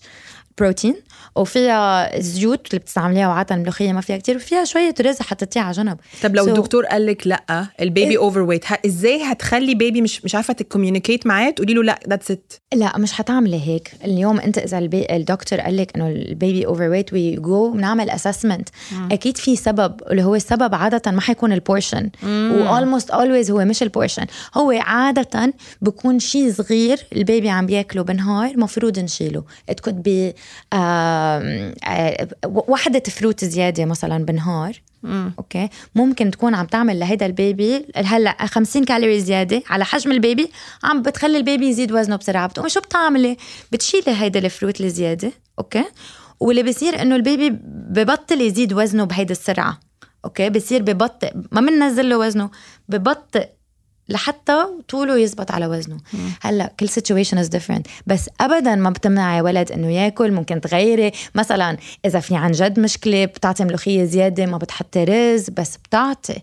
بروتين 0.58 0.94
وفيها 1.36 2.20
زيوت 2.20 2.66
اللي 2.70 2.78
بتستعمليها 2.78 3.28
وعادة 3.28 3.54
الملوخية 3.54 3.92
ما 3.92 4.00
فيها 4.00 4.16
كتير 4.16 4.36
وفيها 4.36 4.64
شوية 4.64 4.94
رز 5.00 5.20
حطيتيها 5.20 5.62
على 5.62 5.72
جنب. 5.72 5.96
طب 6.22 6.36
لو 6.36 6.44
so 6.44 6.48
الدكتور 6.48 6.86
قال 6.86 7.06
لك 7.06 7.26
لأ 7.26 7.66
البيبي 7.80 8.16
overweight 8.16 8.64
إزاي 8.86 9.22
هتخلي 9.22 9.74
بيبي 9.74 10.02
مش 10.02 10.24
مش 10.24 10.34
عارفة 10.34 10.52
ت 10.54 10.60
communicate 10.60 11.26
معاه؟ 11.26 11.50
تقولي 11.50 11.74
له 11.74 11.82
لأ 11.82 12.00
that's 12.08 12.30
it 12.30 12.52
لأ 12.74 12.98
مش 12.98 13.12
حتعملي 13.12 13.60
هيك. 13.68 13.92
اليوم 14.04 14.40
أنت 14.40 14.58
إذا 14.58 14.78
البي... 14.78 15.06
الدكتور 15.16 15.60
قال 15.60 15.76
لك 15.76 15.96
إنه 15.96 16.08
البيبي 16.08 16.66
overweight 16.66 17.12
we 17.12 17.37
go 17.37 17.70
بنعمل 17.70 18.11
assessment 18.11 18.68
أكيد 19.11 19.37
في 19.37 19.56
سبب 19.56 20.00
اللي 20.11 20.22
هو 20.25 20.34
السبب 20.34 20.75
عادة 20.75 21.12
ما 21.12 21.20
حيكون 21.20 21.52
ال 21.52 21.60
portion 21.60 22.11
وال 22.23 22.52
most 22.52 23.11
always 23.11 23.50
هو 23.50 23.64
مش 23.64 23.82
ال 23.82 23.88
portion 23.88 24.26
هو 24.54 24.70
عادة 24.70 25.54
بكون 25.82 26.18
شيء 26.18 26.52
صغير 26.52 26.99
البيبي 27.12 27.50
عم 27.50 27.66
بياكله 27.66 28.02
بالنهار 28.02 28.50
المفروض 28.50 28.99
نشيله. 28.99 29.44
Be 29.87 30.32
uh, 30.32 30.34
آه، 30.72 31.25
وحدة 32.45 33.02
fruit 33.11 33.44
زيادة 33.45 33.85
مثلا 33.85 34.25
بالنهار. 34.25 34.80
okay؟ 35.38 35.68
ممكن 35.95 36.30
تكون 36.30 36.54
عم 36.54 36.66
تعمل 36.66 36.99
لهيدا 36.99 37.26
البيبي. 37.26 37.87
هلأ 37.97 38.47
50 38.47 38.85
كالوري 38.85 39.21
زيادة 39.21 39.62
على 39.71 39.85
حجم 39.85 40.11
البيبي. 40.11 40.50
عم 40.85 41.02
بتخلي 41.02 41.38
البيبي 41.38 41.68
يزيد 41.68 41.92
وزنه 41.92 42.16
بسرعة. 42.16 42.47
بتقومي 42.47 42.68
شو 42.68 42.80
بتعملي؟ 42.80 43.37
بتشيلي 43.73 44.12
هيدا 44.16 44.38
ال 44.38 44.45
fruit 44.45 44.80
الزيادة. 44.80 45.33
okay؟ 45.58 45.85
واللي 46.40 46.62
بصير 46.62 47.02
إنه 47.02 47.16
البيبي 47.16 47.50
ببطل 47.64 48.40
يزيد 48.40 48.73
وزنه 48.73 49.04
بهيدي 49.04 49.33
السرعة. 49.33 49.80
okay؟ 50.25 50.50
بصير 50.50 50.83
ببطئ 50.83 51.33
ما 51.52 51.61
بننزل 51.61 52.09
له 52.09 52.18
وزنه 52.18 52.50
ببطئ 52.88 53.49
لحتى 54.08 54.64
طوله 54.88 55.18
يزبط 55.18 55.50
على 55.50 55.66
وزنه. 55.66 55.96
مم. 56.12 56.20
هلا 56.40 56.72
كل 56.80 56.88
situation 56.88 57.38
is 57.38 57.49
different 57.49 57.87
بس 58.06 58.30
ابدا 58.40 58.75
ما 58.75 58.90
بتمنعي 58.90 59.40
ولد 59.40 59.72
إنه 59.72 59.90
ياكل 59.90 60.32
ممكن 60.32 60.60
تغيري. 60.60 61.12
مثلا 61.34 61.76
إذا 62.04 62.20
في 62.20 62.36
عن 62.36 62.52
جد 62.52 62.80
مشكلة 62.80 63.25
بتعطي 63.25 63.64
ملوخية 63.64 64.04
زيادة 64.04 64.46
ما 64.46 64.58
بتحطي 64.58 65.04
رز 65.04 65.50
بس 65.50 65.76
بتعطي. 65.76 66.36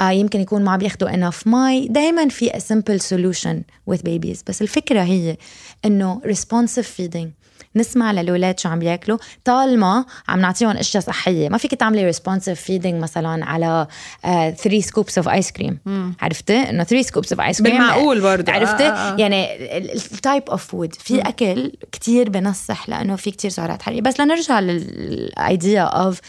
آه 0.00 0.10
يمكن 0.10 0.40
يكون 0.40 0.64
ما 0.64 0.76
بياخذوا 0.76 1.14
enough 1.14 1.46
meat. 1.46 1.88
دائما 1.88 2.28
في 2.28 2.50
simple 2.50 3.00
solution 3.02 3.56
with 3.92 4.00
babies. 4.00 4.38
بس 4.46 4.62
الفكرة 4.62 5.02
هي 5.02 5.36
إنه 5.84 6.20
responsive 6.24 6.86
feeding. 6.98 7.39
نسمع 7.76 8.12
للاولاد 8.12 8.58
شو 8.60 8.68
عم 8.68 8.78
بياكلوا 8.78 9.18
طالما 9.44 10.04
عم 10.28 10.40
نعطيهم 10.40 10.76
أشياء 10.76 11.02
صحية. 11.02 11.48
ما 11.48 11.58
فيك 11.58 11.74
تعملي 11.74 12.04
responsive 12.04 12.60
feeding 12.60 13.02
مثلا 13.02 13.44
على 13.44 13.86
3 14.22 14.80
scoops 14.80 15.18
of 15.18 15.28
ice 15.28 15.52
cream 15.52 15.78
عرفتي؟ 16.20 16.56
إنه 16.56 16.84
3 16.84 17.06
scoops 17.06 17.32
of 17.32 17.40
ice 17.40 17.62
cream 17.62 17.72
بالمعقول 17.72 18.20
برضه. 18.20 18.52
عرفتي؟ 18.52 18.86
آه 18.86 18.90
آه. 18.90 19.16
يعني 19.16 19.66
ال 19.94 20.04
type 20.04 20.42
of 20.50 20.66
food 20.66 20.94
في 20.94 21.20
أكل 21.20 21.72
كتير 21.92 22.28
بنصح 22.28 22.88
لأنه 22.88 23.16
في 23.16 23.30
كتير 23.30 23.50
سعرات 23.50 23.82
حرارية. 23.82 24.00
بس 24.00 24.20
لنرجع 24.20 24.60
لل 24.60 25.01
idea 25.01 25.82
of 25.82 26.20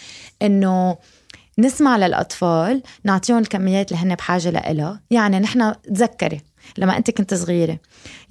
إنه 0.41 0.97
نسمع 1.59 1.97
للأطفال 1.97 2.83
نعطيهم 3.03 3.37
الكميات 3.37 3.91
اللي 3.91 4.03
هن 4.03 4.15
بحاجة 4.15 4.49
لها 4.49 5.01
يعني 5.11 5.39
نحن 5.39 5.73
تذكري 5.83 6.41
لما 6.77 6.97
انت 6.97 7.11
كنت 7.11 7.33
صغيرة. 7.33 7.77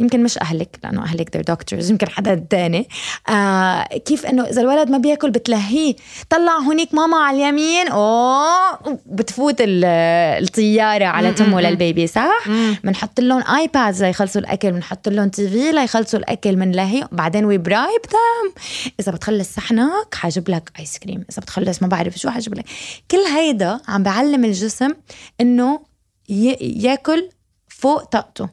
يمكن 0.00 0.22
مش 0.22 0.38
أهلك 0.38 0.78
لأنه 0.84 1.02
أهلك 1.02 1.36
they're 1.36 1.54
doctors 1.54 1.90
يمكن 1.90 2.08
حدا 2.08 2.46
تاني. 2.50 2.88
آه 3.28 3.82
كيف 3.82 4.26
إنه 4.26 4.44
إذا 4.44 4.60
الولد 4.60 4.90
ما 4.90 4.98
بياكل 4.98 5.30
بتلهيه 5.30 5.96
طلع 6.30 6.56
هونيك 6.56 6.94
ماما 6.94 7.16
على 7.16 7.36
اليمين 7.36 7.88
أوه 7.88 8.98
بتفوت 9.06 9.56
الطيارة 9.60 11.04
على 11.04 11.32
تمه 11.32 11.60
للبيبي 11.60 12.06
صح؟ 12.06 12.48
بنحط 12.84 13.20
لهم 13.20 13.42
iPads 13.56 14.04
ليخلصوا 14.04 14.40
الأكل 14.40 14.72
بنحط 14.72 15.08
لهم 15.08 15.28
TV 15.28 15.72
ليخلصوا 15.72 16.18
الأكل 16.18 16.56
بنلهي 16.56 17.08
بعدين 17.12 17.44
we 17.44 17.58
bribe 17.58 18.00
them 18.10 18.52
إذا 19.00 19.12
بتخلص 19.12 19.54
صحنك 19.54 20.14
حجيب 20.14 20.50
لك 20.50 20.72
ice 20.78 20.98
cream 20.98 21.24
إذا 21.30 21.42
بتخلص 21.42 21.82
ما 21.82 21.88
بعرف 21.88 22.16
شو 22.16 22.30
حجيب 22.30 22.54
لك. 22.54 22.64
كل 23.10 23.18
هيدا 23.36 23.80
عم 23.88 24.02
بعلم 24.02 24.44
الجسم 24.44 24.90
إنه 25.40 25.80
ياكل 26.60 27.28
فوق 27.80 28.04
طاقته. 28.04 28.48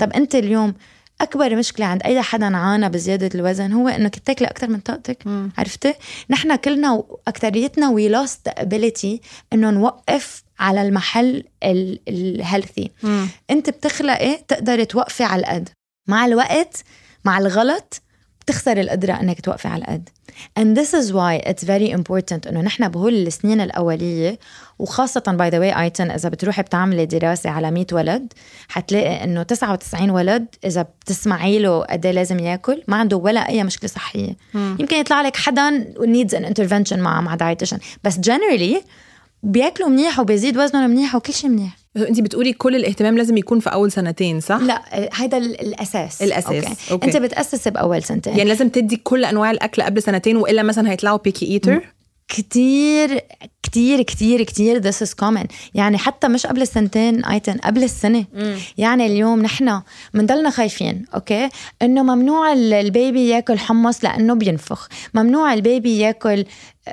طب 0.00 0.12
أنت 0.12 0.34
اليوم 0.34 0.74
أكبر 1.20 1.56
مشكلة 1.56 1.86
عند 1.86 2.02
أي 2.02 2.22
حدا 2.22 2.56
عانى 2.56 2.88
بزيادة 2.88 3.30
الوزن 3.34 3.72
هو 3.72 3.88
انك 3.88 4.18
تاكلي 4.18 4.48
أكثر 4.48 4.70
من 4.70 4.80
طاقتك؟ 4.80 5.22
عرفتي 5.58 5.94
نحن 6.30 6.56
كلنا 6.56 6.92
واكثريتنا 6.92 7.90
we 7.90 8.08
lost 8.08 8.48
ability 8.48 9.20
إنه 9.52 9.70
نوقف 9.70 10.42
على 10.58 10.82
المحل 10.82 11.44
ال 12.08 12.18
healthy 12.18 12.90
أنت 13.50 13.70
بتخلقي 13.70 14.38
تقدري 14.48 14.84
توقفي 14.84 15.24
على 15.24 15.40
القد 15.40 15.68
مع 16.08 16.26
الوقت 16.26 16.84
مع 17.24 17.38
الغلط 17.38 18.02
بتخسر 18.44 18.80
القدرة 18.80 19.12
إنك 19.12 19.40
توقفي 19.40 19.68
على 19.68 19.82
القد. 19.84 20.08
And 20.60 20.76
this 20.76 20.94
is 20.94 21.12
why 21.12 21.50
it's 21.50 21.64
very 21.64 21.90
important 21.98 22.46
إنه 22.48 22.60
نحن 22.60 22.88
بهول 22.88 23.14
السنين 23.14 23.60
الأولية 23.60 24.38
وخاصة 24.78 25.20
by 25.26 25.48
the 25.48 25.58
way 25.58 25.82
eating 25.82 26.10
إذا 26.10 26.28
بتروحي 26.28 26.62
بتعملي 26.62 27.06
دراسة 27.06 27.50
على 27.50 27.70
100 27.70 27.86
ولد 27.92 28.32
حتلاقي 28.68 29.24
إنه 29.24 29.42
99 29.42 30.10
ولد 30.10 30.46
إذا 30.64 30.82
بتسمعي 30.82 31.58
له 31.58 31.80
قد 31.80 32.06
إيه 32.06 32.12
لازم 32.12 32.38
ياكل 32.38 32.82
ما 32.88 32.96
عنده 32.96 33.16
ولا 33.16 33.48
أي 33.48 33.64
مشكلة 33.64 33.90
صحية. 33.90 34.36
مم. 34.54 34.76
يمكن 34.80 34.96
يطلع 34.96 35.22
لك 35.22 35.36
حدا 35.36 35.84
needs 35.98 36.34
an 36.34 36.44
intervention 36.44 36.98
مع 36.98 37.20
مع 37.20 37.34
dietitian 37.34 37.78
بس 38.04 38.16
generally 38.18 38.76
بياكلوا 39.42 39.88
منيح 39.88 40.20
وبيزيد 40.20 40.58
وزنهم 40.58 40.90
منيح 40.90 41.14
وكل 41.14 41.32
شيء 41.32 41.50
منيح. 41.50 41.76
انت 41.96 42.20
بتقولي 42.20 42.52
كل 42.52 42.76
الاهتمام 42.76 43.18
لازم 43.18 43.36
يكون 43.36 43.60
في 43.60 43.72
أول 43.72 43.92
سنتين 43.92 44.40
صح؟ 44.40 44.56
لا 44.60 44.82
هذا 45.14 45.38
الأساس. 45.38 46.22
الأساس. 46.22 46.64
okay. 46.64 46.76
okay. 46.90 47.06
أنت 47.06 47.16
بتأسس 47.16 47.68
بأول 47.68 48.02
سنتين. 48.02 48.36
يعني 48.36 48.48
لازم 48.48 48.68
تدي 48.68 48.96
كل 48.96 49.24
أنواع 49.24 49.50
الأكل 49.50 49.82
قبل 49.82 50.02
سنتين 50.02 50.36
وإلا 50.36 50.62
مثلا 50.62 50.90
هيطلعوا 50.90 51.18
picky 51.18 51.46
eater 51.46 51.92
كتير 52.32 53.20
كتير 53.62 54.02
كتير 54.02 54.42
كتير 54.42 54.82
this 54.82 54.94
is 54.94 55.10
common. 55.24 55.46
يعني 55.74 55.98
حتى 55.98 56.28
مش 56.28 56.46
قبل 56.46 56.62
السنتين 56.62 57.24
ايتن 57.24 57.58
قبل 57.58 57.82
السنة. 57.84 58.24
مم. 58.34 58.56
يعني 58.78 59.06
اليوم 59.06 59.42
نحن 59.42 59.80
بنضلنا 60.14 60.50
خايفين 60.50 61.04
okay 61.14 61.48
إنه 61.82 62.02
ممنوع 62.02 62.52
البيبي 62.52 63.28
ياكل 63.28 63.58
حمص 63.58 64.04
لأنه 64.04 64.34
بينفخ. 64.34 64.88
ممنوع 65.14 65.54
البيبي 65.54 65.98
ياكل 65.98 66.44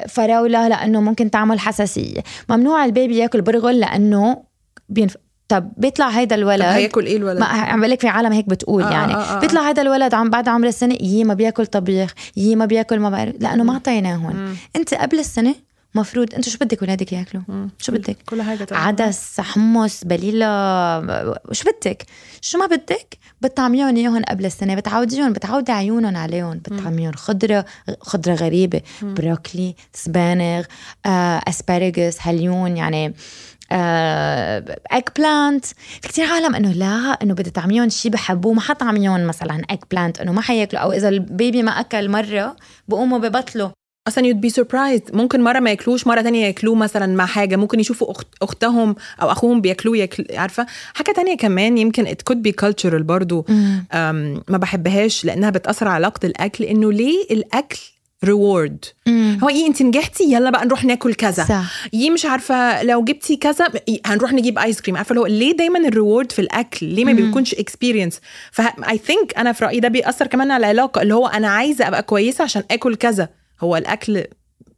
فراولة 0.10 0.68
لأنه 0.68 1.02
ممكن 1.02 1.32
تعمل 1.32 1.60
حساسية. 1.60 2.24
ممنوع 2.50 2.86
البيبي 2.86 3.18
ياكل 3.18 3.42
برغل 3.42 3.80
لأنه 3.80 4.44
بينفخ. 4.90 5.20
طب 5.50 5.72
بيطلع 5.78 6.08
هيدا 6.10 6.36
الولد؟ 6.36 6.62
هياكل 6.62 7.06
إيه 7.06 7.18
الولد؟ 7.18 7.40
ما 7.40 7.46
عم 7.46 7.86
لك 7.86 8.02
في 8.02 8.08
عالم 8.08 8.32
هيك 8.32 8.50
بتقول 8.50 8.84
آه 8.84 8.92
يعني. 8.92 9.14
آه 9.14 9.18
آه, 9.18 9.38
آه. 9.38 9.40
بيطلع 9.40 9.68
هيدا 9.68 9.82
الولد 9.82 10.14
عم 10.14 10.30
بعد 10.30 10.48
عمر 10.48 10.68
السنة 10.68 10.98
يي 11.02 11.24
ما 11.24 11.34
بياكل 11.34 11.66
طبيخ 11.66 12.14
يي 12.38 12.56
ما 12.56 12.66
بياكل 12.66 13.00
ما 13.00 13.10
بعرف 13.10 13.36
لأنه 13.40 13.64
ما 13.64 13.74
اعطيناهم 13.74 14.56
أنت 14.76 14.94
قبل 14.94 15.20
السنة 15.20 15.56
مفروض 15.96 16.36
أنت 16.36 16.50
شو 16.50 16.58
بدك 16.62 16.82
ولادك 16.82 17.14
ياكلوا؟ 17.14 17.44
شو 17.80 17.92
بدك؟ 17.92 18.18
كل 18.30 18.42
حاجة 18.42 18.64
طبعا. 18.64 18.82
عدس 18.82 19.42
حمص 19.42 20.04
بليلة 20.04 20.46
شو 21.52 21.70
بدك؟ 21.72 22.06
شو 22.42 22.58
ما 22.58 22.66
بدك 22.66 23.18
بتطعميهم 23.42 23.96
إياهم 23.96 24.24
قبل 24.24 24.46
السنة 24.46 24.76
بتعوديهم 24.76 25.34
بتعودي 25.34 25.72
عيونهم 25.72 26.18
عليهم. 26.18 26.58
بتطعميهم 26.58 27.14
خضرة 27.14 27.66
خضرة 28.02 28.34
غريبة. 28.34 28.82
بروكلي 29.02 29.76
سبانخ 29.94 30.64
آه، 31.06 31.42
asparagus 31.48 32.18
هليون 32.22 32.78
يعني 32.78 33.14
eggplant 33.72 35.66
في 36.02 36.08
كثير 36.08 36.26
عالم 36.26 36.56
إنه 36.56 36.72
لا 36.72 37.18
إنه 37.24 37.34
بدي 37.34 37.50
تعميهم 37.50 37.90
شيء 37.90 38.12
بحبوه. 38.12 38.54
ما 38.54 38.62
حطعميهم 38.62 39.28
مثلا 39.28 39.62
eggplant 39.72 40.22
إنه 40.22 40.32
ما 40.32 40.42
حياكلوا 40.42 40.82
أو 40.82 40.92
إذا 40.92 41.10
البيبي 41.10 41.64
ما 41.64 41.72
أكل 41.72 42.10
مرة 42.10 42.56
بقوموا 42.88 43.18
ببطلوا 43.20 43.70
أصلا 44.08 44.26
you'd 44.26 44.42
be 44.42 44.50
surprised 44.50 45.02
ممكن 45.14 45.44
مرة 45.44 45.60
ما 45.60 45.70
ياكلوش 45.70 46.08
مرة 46.08 46.22
تانية 46.22 46.46
ياكلوه 46.46 46.76
مثلا 46.76 47.16
مع 47.16 47.26
حاجة. 47.26 47.56
ممكن 47.56 47.80
يشوفوا 47.80 48.12
أخت 48.12 48.28
أختهم 48.42 48.96
أو 49.22 49.32
أخوهم 49.32 49.62
بياكلوه 49.62 49.98
ياكل 49.98 50.26
عارفة؟ 50.34 50.66
حاجة 50.94 51.12
تانية 51.12 51.38
كمان 51.38 51.78
يمكن 51.78 52.08
it 52.08 52.22
could 52.22 52.42
be 52.42 52.52
cultural 52.52 53.04
برضو. 53.04 53.46
ما 54.48 54.58
بحبهاش 54.58 55.26
لأنها 55.26 55.50
بتأثر 55.50 55.88
على 55.88 55.96
علاقة 55.96 56.26
الأكل 56.26 56.64
إنه 56.64 56.92
ليه 56.92 57.24
الأكل 57.32 57.80
reward 58.26 58.86
هو 59.44 59.50
إيه 59.50 59.68
انت 59.68 59.82
نجحتي؟ 59.82 60.24
يلا 60.24 60.50
بقى 60.50 60.66
نروح 60.66 60.86
ناكل 60.86 61.14
كذا. 61.14 61.44
صح. 61.46 61.88
يي 61.94 62.10
مش 62.10 62.26
عارفة 62.26 62.84
لو 62.84 63.04
جبتي 63.04 63.36
كذا 63.36 63.66
هنروح 64.06 64.34
نجيب 64.34 64.60
ايس 64.60 64.82
كريم 64.82 64.98
عارفة 64.98 65.16
لو 65.16 65.26
ليه 65.26 65.58
دايما 65.58 65.80
ال 65.80 65.87
reward 65.87 66.32
في 66.32 66.40
الأكل؟ 66.40 66.86
ليه 66.86 67.06
ما 67.06 67.14
بيكونش 67.14 67.54
experience 67.54 68.20
ف 68.52 68.98
I 68.98 69.04
think 69.04 69.38
أنا 69.38 69.52
في 69.52 69.66
رأيي 69.66 69.80
ده 69.80 69.88
بيأثر 69.88 70.28
كمان 70.28 70.52
على 70.52 70.66
العلاقة 70.72 71.02
اللي 71.02 71.14
هو 71.14 71.28
أنا 71.28 71.48
عايزة 71.50 71.88
أبقى 71.88 72.04
كويسة 72.04 72.44
عشان 72.44 72.64
آكل 72.72 72.96
كذا. 72.96 73.30
هو 73.62 73.78
الأكل 73.78 74.24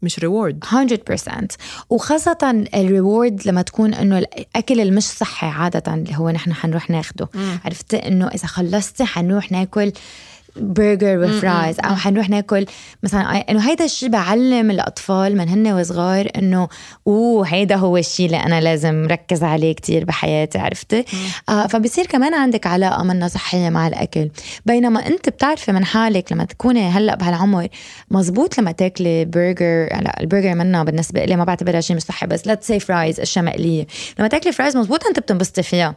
مش 0.02 0.20
reward 0.20 0.64
100% 0.66 1.56
وخاصة 1.90 2.66
ال 2.74 2.84
reward 2.84 3.42
لما 3.46 3.62
تكون 3.62 3.94
إنه 3.94 4.18
الأكل 4.18 4.80
المش 4.82 5.04
صحي 5.04 5.48
عادة 5.48 5.94
اللي 5.94 6.16
هو 6.16 6.30
نحن 6.30 6.54
حنروح 6.54 6.90
ناخده. 6.90 7.30
عرفت؟ 7.66 7.94
إنه 7.94 8.28
إذا 8.28 8.48
خلصتي 8.48 9.06
حنروح 9.06 9.52
ناكل 9.52 9.92
برجر 10.56 11.18
و 11.18 11.28
fries 11.28 11.80
أو 11.80 11.96
حنروح 11.96 12.30
ناكل 12.30 12.66
مثلا 13.04 13.22
إنه 13.22 13.70
هيدا 13.70 13.86
الشيء 13.86 14.10
بعلم 14.10 14.72
الأطفال 14.72 15.38
من 15.38 15.50
هن 15.50 15.68
وصغار 15.68 16.30
إنه 16.38 16.68
أوه 17.08 17.48
هيدا 17.48 17.76
هو 17.76 17.98
الشيء 17.98 18.26
اللي 18.26 18.38
أنا 18.38 18.62
لازم 18.62 19.08
ركز 19.08 19.44
عليه 19.44 19.74
كتير 19.74 20.06
بحياتي 20.06 20.58
عرفتي؟ 20.58 21.06
آه 21.50 21.68
فبصير 21.68 22.06
كمان 22.06 22.34
عندك 22.34 22.68
علاقة 22.68 23.04
منا 23.04 23.28
صحية 23.28 23.70
مع 23.70 23.88
الأكل. 23.88 24.30
بينما 24.66 25.08
أنت 25.08 25.30
بتعرفي 25.30 25.72
من 25.72 25.86
حالك 25.86 26.32
لما 26.32 26.44
تكوني 26.44 26.90
هلأ 26.90 27.16
بهالعمر 27.16 27.68
مزبوط 28.12 28.58
لما 28.58 28.72
تاكلي 28.72 29.26
برجر 29.26 29.88
لا 30.02 30.22
البرجر 30.22 30.56
منا 30.56 30.84
بالنسبة 30.84 31.26
لي 31.26 31.36
ما 31.36 31.44
بعتبرها 31.44 31.82
شيء 31.82 31.96
مش 31.96 32.02
صحي 32.02 32.28
بس 32.28 32.48
let's 32.48 32.58
say 32.62 32.80
fries 32.80 33.20
أشياء 33.20 33.46
مقلية. 33.46 33.88
لما 34.20 34.28
تاكلي 34.28 34.52
fries 34.52 34.78
مزبوط 34.78 35.08
أنت 35.08 35.20
بتنبسطي 35.20 35.64
فيها. 35.64 35.96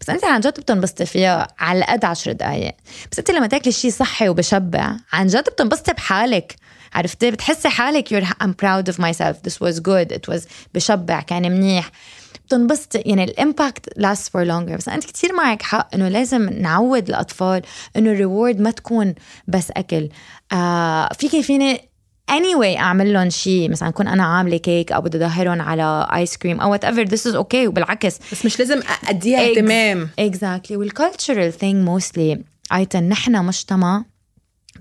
بس 0.00 0.10
أنت 0.10 0.24
عن 0.24 0.40
جد 0.40 0.60
بتنبسطي 0.60 1.06
فيها 1.06 1.48
على 1.58 1.84
قد 1.84 2.04
10 2.04 2.32
دقائق 2.32 2.74
بس 3.12 3.18
أنت 3.18 3.30
لما 3.30 3.46
تاكلي 3.46 3.72
شيء 3.72 3.90
صحي 3.92 4.28
وبشبع. 4.28 4.96
عن 5.12 5.26
جد 5.26 5.44
بتنبسطي 5.48 5.92
بحالك. 5.92 6.56
عرفتي؟ 6.94 7.30
بتحسي 7.30 7.68
حالك 7.68 8.08
you're 8.14 8.26
I'm 8.44 8.50
proud 8.64 8.92
of 8.92 8.98
myself. 8.98 9.36
This 9.48 9.56
was 9.66 9.80
good. 9.80 10.16
It 10.16 10.34
was 10.34 10.40
بشبع. 10.74 11.20
كان 11.20 11.52
منيح. 11.52 11.90
بتنبسطي. 12.46 12.98
يعني 12.98 13.24
ال 13.24 13.33
impact 13.33 13.88
lasts 13.88 14.28
for 14.28 14.46
longer. 14.46 14.76
بس 14.76 14.88
أنت 14.88 15.04
كثير 15.04 15.32
معك 15.32 15.62
حق 15.62 15.94
إنه 15.94 16.08
لازم 16.08 16.48
نعود 16.48 17.08
الاطفال 17.08 17.62
إنه 17.96 18.10
ال 18.10 18.17
reward 18.17 18.60
ما 18.60 18.70
تكون 18.70 19.14
بس 19.48 19.70
أكل. 19.70 20.08
آه 20.52 21.08
فيكي 21.18 21.42
فيني 21.42 21.80
anyway 22.30 22.78
أعمل 22.78 23.12
لهم 23.12 23.30
شيء 23.30 23.70
مثلا 23.70 23.88
أكون 23.88 24.08
أنا 24.08 24.24
عاملة 24.24 24.56
كيك 24.56 24.92
أو 24.92 25.00
بدي 25.00 25.16
أظهرهم 25.16 25.62
على 25.62 26.08
ايس 26.14 26.36
كريم 26.36 26.60
أو 26.60 26.72
whatever 26.72 27.02
this 27.02 27.26
is 27.26 27.34
okay 27.34 27.66
وبالعكس. 27.66 28.18
بس 28.32 28.44
مش 28.44 28.58
لازم 28.58 28.80
أديها 29.08 29.50
اهتمام. 29.50 30.08
exactly 30.18 30.76
وال 30.76 30.91
cultural 30.91 31.52
thing 31.52 31.84
mostly 31.84 32.51
ايتن 32.72 33.08
نحن 33.08 33.44
مجتمع 33.44 34.04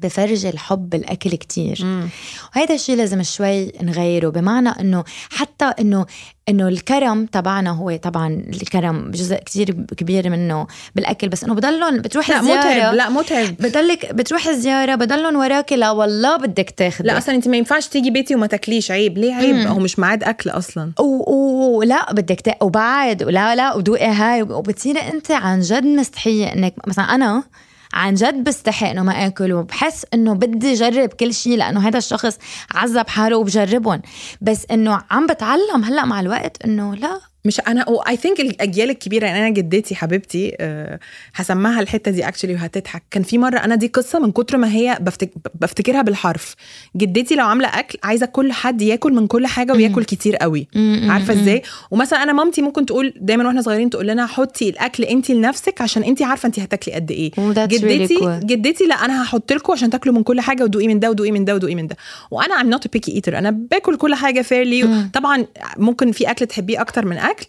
بفرج 0.02 0.46
الحب 0.46 0.90
بالأكل 0.90 1.30
كتير. 1.30 2.08
وهيدا 2.56 2.74
الشيء 2.74 2.96
لازم 2.96 3.24
شوي 3.24 3.72
نغيره 3.82 4.30
بمعنى 4.30 4.70
إنه 4.70 5.04
حتى 5.30 5.66
إنه 5.66 6.06
إنه 6.50 6.68
الكرم 6.68 7.26
تبعنا 7.26 7.70
هو 7.70 7.96
طبعا 7.96 8.44
الكرم 8.50 9.12
جزء 9.12 9.36
كتير 9.36 9.72
كبير 9.72 10.30
منه 10.30 10.68
بالأكل 10.96 11.30
بس 11.30 11.44
إنه 11.44 11.54
بضلهم 11.54 11.98
بتروح 11.98 12.30
لا 12.30 12.44
زياره 12.44 12.60
متعب 12.60 12.94
لا 12.94 13.10
متعب 13.10 13.56
بضلك 13.60 14.14
بتروح 14.14 14.52
زياره 14.52 14.96
بضلهم 14.96 15.36
وراكي 15.36 15.76
لا 15.76 15.92
والله 15.92 16.38
بدك 16.38 16.70
تاخذي 16.70 17.08
لا 17.08 17.18
أصلا 17.18 17.36
أنت 17.36 17.48
ما 17.48 17.58
ينفعش 17.58 17.88
تيجي 17.88 18.10
بيتي 18.10 18.36
وما 18.36 18.48
تاكليش 18.48 18.92
عيب. 18.92 19.18
ليه 19.18 19.34
عيب؟ 19.34 19.56
هو 19.56 19.80
مش 19.80 20.00
ميعاد 20.00 20.24
أكل 20.24 20.50
أصلا. 20.50 20.92
ولا 20.98 22.14
بدك 22.14 22.42
تا... 22.42 22.64
وبعد 22.64 23.24
ولا 23.24 23.56
لا 23.56 23.74
ودوقي 23.74 24.08
هاي 24.08 24.42
وبتصيري 24.42 25.00
أنت 25.00 25.32
عن 25.32 25.60
جد 25.60 25.86
مستحية 25.86 26.54
إنك 26.54 26.74
مثلا 26.88 27.06
أنا 27.06 27.44
عن 27.94 28.14
جد 28.14 28.44
بستحي 28.44 28.92
إنه 28.92 29.04
ما 29.04 29.26
آكل 29.28 29.54
وبحس 29.54 30.06
إنه 30.14 30.34
بدي 30.34 30.74
أجرب 30.74 31.10
كل 31.10 31.34
شيء 31.34 31.58
لأنه 31.58 31.88
هذا 31.88 31.98
الشخص 31.98 32.38
عذب 32.76 33.08
حاله 33.10 33.38
وبجربهم. 33.38 34.02
بس 34.42 34.66
إنه 34.72 35.02
عم 35.12 35.28
بتعلم 35.28 35.84
هلأ 35.84 36.06
مع 36.06 36.20
الوقت 36.20 36.66
إنه 36.66 36.96
لا 36.96 37.31
مش 37.46 37.60
أنا 37.60 37.86
اي 38.08 38.18
ثينك 38.18 38.40
الأجيال 38.40 38.90
الكبيرة 38.90 39.26
يعني 39.26 39.40
أنا 39.40 39.50
جدتي 39.50 39.96
حبيبتي 39.96 40.56
أه 40.60 41.00
هسمعها 41.36 41.80
الحتة 41.80 42.12
دي 42.12 42.28
اكشلي 42.28 42.54
وهتضحك. 42.54 43.04
كان 43.12 43.24
في 43.24 43.38
مرة 43.38 43.58
أنا 43.58 43.76
دي 43.76 43.88
قصة 43.88 44.20
من 44.20 44.32
كتر 44.32 44.58
ما 44.58 44.72
هي 44.72 44.98
بفتك 45.02 45.32
بفتكرها 45.62 46.02
بالحرف. 46.02 46.56
جدتي 46.96 47.36
لو 47.36 47.46
عاملة 47.46 47.68
أكل 47.68 48.00
عايزة 48.04 48.26
كل 48.26 48.52
حد 48.52 48.82
ياكل 48.82 49.14
من 49.14 49.28
كل 49.28 49.48
حاجة 49.48 49.74
وياكل 49.74 50.04
كتير 50.04 50.36
قوي. 50.36 50.68
عارفة 51.10 51.34
إزاي؟ 51.34 51.62
ومثلا 51.92 52.24
أنا 52.24 52.34
مامتي 52.34 52.62
ممكن 52.62 52.86
تقول 52.86 53.14
دايما 53.22 53.46
وإحنا 53.46 53.62
صغيرين 53.62 53.90
تقول 53.90 54.08
لنا 54.08 54.26
حطي 54.26 54.70
الأكل 54.70 55.04
انت 55.04 55.30
لنفسك 55.30 55.82
عشان 55.82 56.04
انت 56.04 56.22
عارفة 56.22 56.48
انت 56.48 56.60
هتاكلي 56.60 56.94
قد 56.96 57.12
إيه. 57.12 57.32
جدتي 57.38 58.18
really 58.18 58.46
جدتي 58.46 58.84
لا 58.84 58.96
أنا 58.96 59.24
هحط 59.24 59.54
لكم 59.54 59.74
عشان 59.74 59.90
تاكلوا 59.90 60.16
من 60.16 60.24
كل 60.24 60.42
حاجة 60.42 60.64
ودوقي 60.64 60.88
من 60.88 61.00
ده 61.00 61.10
ودوقي 61.10 61.32
من 61.32 61.46
ده 61.46 61.56
ودوقي 61.56 61.76
من 61.76 61.88
ده. 61.88 61.98
وأنا 62.32 62.62
I'm 62.62 62.70
not 62.70 62.88
picky 62.94 63.12
eater 63.12 63.38
أنا 63.38 63.52
باكل 63.52 63.98
كل 63.98 64.16
حاجة 64.16 64.42
fairly 64.42 65.10
طبعا 65.14 65.46
ممكن 65.78 66.12
في 66.12 66.32
أكل 66.32 66.46
تحبيه 66.46 66.82
أكتر 66.82 67.06
من 67.06 67.18
اكل 67.32 67.46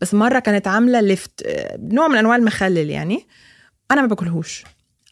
بس 0.00 0.14
مرة 0.14 0.38
كانت 0.38 0.68
عاملة 0.68 1.00
ليفت 1.00 1.46
نوع 1.78 2.08
من 2.08 2.16
أنواع 2.16 2.36
المخلل 2.36 2.90
يعني. 2.90 3.26
أنا 3.90 4.00
ما 4.00 4.06
باكلهوش. 4.06 4.64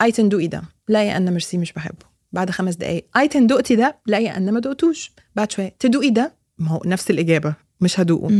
ايتن 0.02 0.28
دوقي 0.28 0.46
ده 0.46 0.62
لا 0.88 1.02
يا 1.02 1.16
أنا 1.16 1.30
ميرسي 1.30 1.58
مش 1.58 1.72
بحبه. 1.72 2.12
بعد 2.32 2.50
خمس 2.50 2.74
دقايق 2.74 3.06
ايتن 3.16 3.46
دقتي 3.46 3.76
ده 3.76 3.98
لا 4.06 4.18
يا 4.18 4.36
نانا 4.36 4.50
ما 4.50 4.60
دقتوش 4.60 5.12
بعد 5.36 5.52
شوية 5.52 5.76
تدوقي 5.78 6.10
ده 6.10 6.34
ما 6.58 6.68
هو 6.68 6.82
نفس 6.86 7.10
الإجابة. 7.10 7.54
مش 7.80 8.00
هدوقه. 8.00 8.30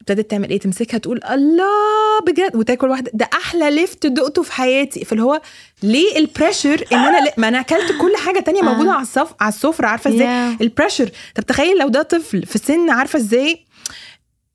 ابتدت 0.00 0.30
تعمل 0.30 0.50
إيه؟ 0.50 0.58
تمسكها 0.58 0.98
تقول 0.98 1.20
الله 1.30 2.20
بجد. 2.26 2.56
وتاكل 2.56 2.88
واحدة. 2.88 3.10
ده 3.14 3.30
أحلى 3.32 3.70
ليفت 3.70 4.06
دقته 4.06 4.42
في 4.42 4.52
حياتي. 4.52 5.04
فاللي 5.04 5.22
هو 5.22 5.40
ليه 5.82 6.18
ال 6.18 6.25
pressure 6.25 6.84
إن 6.92 6.98
أنا 6.98 7.32
ما 7.38 7.48
أنا 7.48 7.60
أكلت 7.60 7.92
كل 8.00 8.16
حاجة 8.16 8.40
تانية 8.40 8.62
موجودة 8.62 8.92
على 8.92 9.02
الصف 9.02 9.34
على 9.40 9.48
السفرة. 9.48 9.86
عارفة 9.86 10.10
إزاي؟ 10.14 10.56
ال 10.60 10.66
pressure 10.66 11.10
طب 11.34 11.42
تخيل 11.42 11.78
لو 11.78 11.88
ده 11.88 12.02
طفل 12.02 12.46
في 12.46 12.58
سن 12.58 12.90
عارفة 12.90 13.18
إزاي؟ 13.18 13.64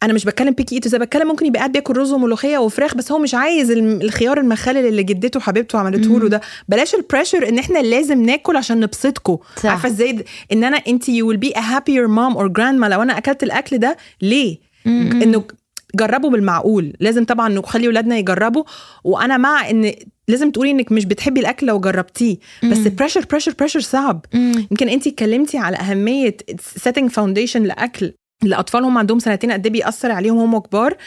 أنا 0.03 0.13
مش 0.13 0.25
بتكلم 0.25 0.53
picky 0.53 0.75
eaters 0.75 0.99
بتكلم 0.99 1.27
ممكن 1.27 1.45
يبقى 1.45 1.59
قاعد 1.59 1.71
بياكل 1.71 1.97
رز 1.97 2.11
وملوخية 2.11 2.57
وفراخ 2.57 2.95
بس 2.95 3.11
هو 3.11 3.19
مش 3.19 3.33
عايز 3.33 3.71
الخيار 3.71 4.39
المخلل 4.39 4.87
اللي 4.87 5.03
جدته 5.03 5.37
وحبيبته 5.37 5.79
عملته 5.79 6.19
له 6.19 6.29
ده. 6.29 6.41
بلاش 6.69 6.95
ال 6.95 7.01
pressure 7.01 7.49
إن 7.49 7.59
إحنا 7.59 7.79
لازم 7.79 8.21
ناكل 8.21 8.57
عشان 8.57 8.79
نبسطكم 8.79 9.37
عارفة 9.63 9.89
إزاي؟ 9.89 10.25
إن 10.51 10.63
أنا 10.63 10.77
أنت 10.77 11.09
you 11.09 11.27
will 11.27 11.37
be 11.37 11.53
a 11.55 11.59
happier 11.59 12.07
mom 12.07 12.37
or 12.37 12.47
grand 12.47 12.85
لو 12.85 13.01
أنا 13.01 13.17
أكلت 13.17 13.43
الأكل 13.43 13.77
ده. 13.77 13.97
ليه؟ 14.21 14.57
إنه 14.85 15.43
جربوا 15.95 16.29
بالمعقول. 16.29 16.93
لازم 16.99 17.25
طبعا 17.25 17.49
نخلي 17.49 17.87
ولادنا 17.87 18.17
يجربوا. 18.17 18.63
وأنا 19.03 19.37
مع 19.37 19.69
إن 19.69 19.93
لازم 20.27 20.51
تقولي 20.51 20.71
إنك 20.71 20.91
مش 20.91 21.05
بتحبي 21.05 21.39
الأكل 21.39 21.67
لو 21.67 21.79
جربتيه. 21.79 22.37
بس 22.63 22.77
pressure 22.77 23.25
pressure 23.31 23.53
pressure 23.59 23.79
صعب. 23.79 24.25
يمكن 24.33 24.89
أنت 24.89 25.07
اتكلمتي 25.07 25.57
على 25.57 25.77
أهمية 25.77 26.37
setting 26.83 27.09
foundation 27.09 27.63
لأكل. 27.63 28.13
الأطفال 28.43 28.83
هم 28.83 28.97
عندهم 28.97 29.19
سنتين 29.19 29.51
قد 29.51 29.65
إيه 29.65 29.73
بيأثر 29.73 30.11
عليهم 30.11 30.37
هم 30.37 30.59
كبار. 30.59 30.97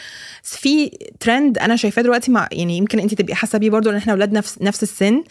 في 0.43 0.91
ترند 1.19 1.57
أنا 1.57 1.75
شايفاه 1.75 2.01
دلوقتي 2.03 2.31
مع 2.31 2.47
يعني 2.51 2.77
يمكن 2.77 2.99
انت 2.99 3.13
تبقي 3.13 3.35
حاسة 3.35 3.57
بيه 3.57 3.69
برضه 3.69 3.91
إن 3.91 3.95
إحنا 3.95 4.13
أولاد 4.13 4.33
نفس 4.33 4.61
نفس 4.61 4.83
السن. 4.83 5.23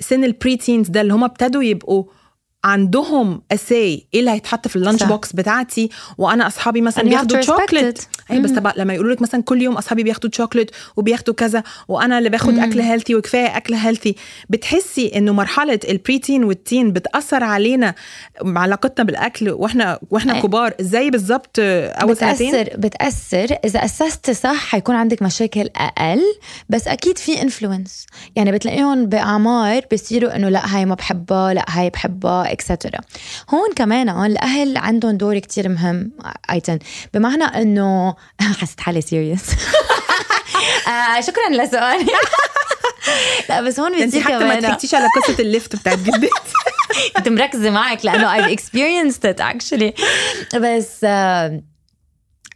سن 0.00 0.24
ال 0.24 0.56
pre-teens 0.56 0.88
ده 0.88 1.00
اللي 1.00 1.14
هم 1.14 1.24
ابتدوا 1.24 1.62
يبقوا 1.62 2.04
عندهم 2.64 3.42
a 3.52 3.65
say 3.65 4.06
إيه 4.14 4.20
اللي 4.20 4.30
هيتحط 4.30 4.68
في 4.68 4.76
ال 4.76 4.80
lunch 4.80 5.02
box 5.02 5.32
بتاعتي 5.32 5.90
وأنا 6.18 6.46
أصحابي 6.46 6.80
مثلا 6.80 7.04
بياخدوا 7.04 7.40
شوكليت 7.40 8.02
أي 8.30 8.40
بس 8.40 8.50
طبعا 8.50 8.72
لما 8.76 8.94
يقولوا 8.94 9.12
لك 9.12 9.22
مثلا 9.22 9.42
كل 9.42 9.62
يوم 9.62 9.74
أصحابي 9.76 10.02
بياخدوا 10.02 10.30
شوكليت 10.32 10.70
وبياخدوا 10.96 11.34
كذا 11.34 11.62
وأنا 11.88 12.18
اللي 12.18 12.28
باخد 12.28 12.58
أكل 12.58 12.80
healthy 12.80 13.14
وكفاية 13.14 13.56
أكل 13.56 13.74
healthy 13.74 14.14
بتحسي 14.50 15.12
إنه 15.16 15.32
مرحلة 15.32 15.80
ال 15.88 15.95
preteen 15.95 16.44
وال 16.44 16.60
teen 16.60 16.92
بتأثر 16.92 17.44
علينا 17.44 17.94
علاقتنا 18.46 19.04
بالأكل 19.04 19.50
وإحنا 19.50 19.98
وإحنا 20.10 20.40
كبار. 20.40 20.74
زي 20.80 21.10
بالظبط؟ 21.10 21.56
أول 21.58 22.14
بتأثر 22.14 22.34
سنتين 22.34 22.80
بتأثر. 22.80 23.56
إذا 23.64 23.84
أسست 23.84 24.30
صح 24.30 24.66
حيكون 24.66 24.94
عندك 24.94 25.22
مشاكل 25.22 25.68
أقل 25.76 26.22
بس 26.68 26.88
أكيد 26.88 27.18
في 27.18 27.42
influence 27.42 28.06
يعني 28.36 28.52
بتلاقيهم 28.52 29.06
بأعمار 29.06 29.82
بيصيروا 29.90 30.36
إنه 30.36 30.48
لا 30.48 30.76
هاي 30.76 30.84
ما 30.84 30.94
بحبها 30.94 31.54
لا 31.54 31.64
هاي 31.68 31.90
بحبها. 31.90 32.53
extra 32.54 33.00
هون 33.50 33.72
كمان 33.76 34.08
الأهل 34.26 34.76
عندهم 34.76 35.16
دور 35.16 35.38
كتير 35.38 35.68
مهم 35.68 36.12
ايتن 36.50 36.78
بمعنى 37.14 37.44
إنه 37.44 38.14
حسيت 38.60 38.80
حالي 38.80 39.00
serious 39.00 39.42
آه 40.88 41.20
شكرا 41.20 41.48
لسؤالي 41.64 42.06
لا 43.48 43.60
بس 43.60 43.80
هون 43.80 44.06
بتصير 44.06 44.22
حتى 44.22 44.32
ما 44.32 44.38
كمان. 44.38 44.60
ضحكتيش 44.60 44.94
على 44.94 45.06
قصة 45.16 45.36
الليفت 45.42 45.76
بتاعت 45.76 45.98
جدتي 45.98 46.28
كنت 47.16 47.28
مركزة 47.28 47.70
معك 47.70 48.04
لأنه 48.04 48.38
I've 48.38 48.58
experienced 48.58 49.20
it 49.34 49.40
actually. 49.40 50.02
بس 50.56 50.90
آه 51.04 51.62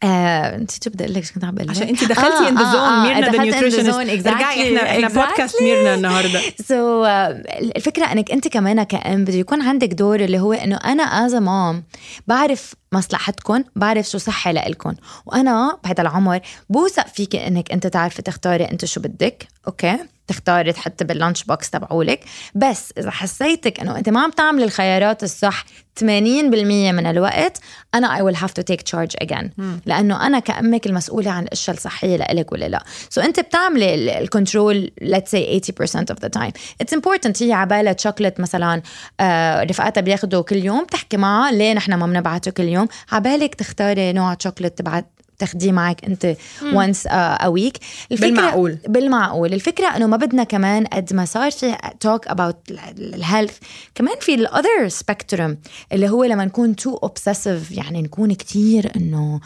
آه، 0.02 0.56
نسيت 0.56 0.84
شو 0.84 0.90
بدي 0.90 1.04
أقول 1.04 1.14
لك؟ 1.14 1.24
شو 1.24 1.34
كنت 1.34 1.44
عم 1.44 1.54
بقول 1.54 1.70
عشان 1.70 1.88
انت 1.88 2.04
دخلتي 2.04 2.48
in 2.48 2.58
the 2.58 2.72
zone 2.72 3.02
ميرنا 3.02 3.30
the 3.30 3.42
nutritionist 3.42 3.98
exactly, 3.98 4.26
ارجعي 4.28 4.78
إحنا 4.78 4.90
إحنا. 4.90 5.08
بودكاست 5.08 5.62
ميرنا 5.62 5.94
النهارده. 5.94 6.40
so 6.68 7.04
so, 7.04 7.06
uh, 7.06 7.76
الفكرة 7.76 8.04
إنك 8.12 8.32
أنت 8.32 8.48
كمان 8.48 8.82
كأم 8.82 9.24
بده 9.24 9.34
يكون 9.34 9.62
عندك 9.62 9.88
دور 9.88 10.20
اللي 10.20 10.38
هو 10.38 10.52
إنه 10.52 10.76
أنا 10.76 11.02
as 11.02 11.34
mom 11.34 11.84
بعرف 12.26 12.74
مصلحتكم 12.92 13.64
بعرف 13.76 14.10
شو 14.10 14.18
صحي 14.18 14.52
لإلكم 14.52 14.94
وأنا 15.26 15.78
بهذا 15.84 16.02
العمر 16.02 16.40
بوثق 16.70 17.06
فيك 17.06 17.36
إنك 17.36 17.72
أنت 17.72 17.86
تعرفي 17.86 18.22
تختاري 18.22 18.64
أنت 18.64 18.84
شو 18.84 19.00
بدك 19.00 19.46
okay 19.66 19.98
تختاري 20.28 20.72
تحطي 20.72 21.04
بال 21.04 21.16
lunch 21.16 21.44
box 21.44 21.70
تبعولك. 21.70 22.24
بس 22.54 22.92
إذا 22.98 23.10
حسيتك 23.10 23.80
إنه 23.80 23.98
أنت 23.98 24.08
ما 24.08 24.20
عم 24.20 24.30
تعملي 24.30 24.64
الخيارات 24.64 25.22
الصح 25.22 25.64
80% 26.00 26.02
من 26.02 27.06
الوقت 27.06 27.60
أنا 27.94 28.18
I 28.18 28.20
will 28.20 28.36
have 28.38 28.50
to 28.50 28.62
take 28.62 28.82
charge 28.82 29.26
again. 29.26 29.48
لأنه 29.86 30.26
أنا 30.26 30.38
كأمك 30.38 30.86
المسؤولة 30.86 31.30
عن 31.30 31.42
الأشياء 31.42 31.76
الصحية 31.76 32.16
لإلك 32.16 32.52
ولا 32.52 32.68
لا. 32.68 32.84
so 33.10 33.24
أنت 33.24 33.40
بتعملي 33.40 34.18
ال 34.18 34.27
control 34.27 34.90
let's 35.02 35.30
say 35.30 35.70
80% 35.70 36.00
of 36.00 36.16
the 36.24 36.28
time. 36.38 36.52
It's 36.82 36.96
important 36.96 37.42
هي 37.42 37.52
عبالة 37.52 37.96
شوكليت 37.98 38.40
مثلا 38.40 38.82
آه 39.20 39.62
رفقاتها 39.62 40.00
بياخدوا 40.00 40.42
كل 40.42 40.56
يوم 40.56 40.84
تحكي 40.84 41.16
معها 41.16 41.52
ليه 41.52 41.72
نحن 41.72 41.94
ما 41.94 42.06
بنبعته 42.06 42.50
كل 42.50 42.64
يوم. 42.68 42.88
عبالك 43.12 43.54
تختاري 43.54 44.12
نوع 44.12 44.36
شوكليت 44.42 44.78
تبعت 44.78 45.06
تاخديه 45.38 45.72
معك 45.72 46.04
انت 46.04 46.36
once 46.62 47.06
a 47.06 47.46
week 47.46 47.78
بالمعقول. 48.10 48.78
بالمعقول. 48.88 49.52
الفكرة 49.54 49.86
انه 49.86 50.06
ما 50.06 50.16
بدنا 50.16 50.44
كمان 50.44 50.84
قد 50.86 51.12
ما 51.14 51.24
صار 51.24 51.50
في 51.50 51.76
talk 52.00 52.28
about 52.28 52.56
ال 52.98 53.07
health 53.07 53.58
كمان 53.94 54.14
في 54.20 54.34
ال 54.34 54.43
other 54.43 54.88
spectrum 54.88 55.58
اللي 55.92 56.08
هو 56.08 56.24
لما 56.24 56.44
نكون 56.44 56.76
too 56.76 56.96
obsessive 56.96 57.70
يعني 57.70 58.02
نكون 58.02 58.32
كتير 58.34 58.92
انه 58.96 59.40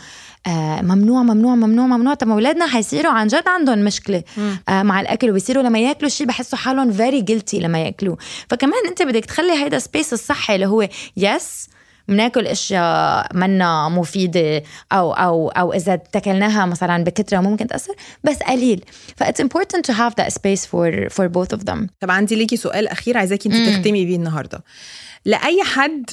آه 0.47 0.83
ممنوع 0.83 1.23
ممنوع 1.23 1.55
ممنوع 1.55 1.87
ممنوع. 1.87 2.15
طب 2.15 2.31
اولادنا 2.31 2.67
حيصيروا 2.67 3.13
عن 3.13 3.27
جد 3.27 3.49
عندهم 3.49 3.79
مشكلة 3.79 4.23
آه 4.69 4.83
مع 4.83 5.01
الأكل 5.01 5.31
ويصيروا 5.31 5.63
لما 5.63 5.79
ياكلوا 5.79 6.11
شيء 6.11 6.27
بحسوا 6.27 6.59
حالهم 6.59 6.93
very 6.93 7.21
guilty 7.21 7.59
لما 7.59 7.79
ياكلوه. 7.79 8.19
فكمان 8.49 8.87
انت 8.89 9.03
بدك 9.03 9.25
تخلي 9.25 9.53
هيدا 9.53 9.79
ال 9.79 9.84
space 9.84 10.13
الصحي 10.13 10.55
اللي 10.55 10.67
هو 10.67 10.89
yes 11.17 11.69
بناكل 12.13 12.47
أشياء 12.47 13.37
منا 13.37 13.89
مفيدة 13.89 14.63
أو 14.93 15.13
أو 15.13 15.49
أو 15.49 15.73
إذا 15.73 15.95
اتكلناها 15.95 16.67
مثلا 16.67 17.05
بكثره 17.05 17.41
ممكن 17.41 17.67
تأثر 17.67 17.95
بس 18.25 18.39
قليل. 18.43 18.85
ف 19.17 19.23
it's 19.23 19.45
important 19.45 19.83
to 19.91 19.93
have 19.93 20.15
that 20.21 20.33
space 20.33 20.67
for 20.67 21.09
for 21.11 21.29
both 21.29 21.59
of 21.59 21.65
them. 21.65 21.87
طب 22.01 22.11
عندي 22.11 22.35
ليكي 22.35 22.57
سؤال 22.57 22.89
أخير 22.89 23.19
عايزاكي 23.19 23.49
انت 23.49 23.69
تختمي 23.69 24.05
بيه 24.05 24.17
النهارده. 24.17 24.65
لأي 25.25 25.63
حد 25.63 26.11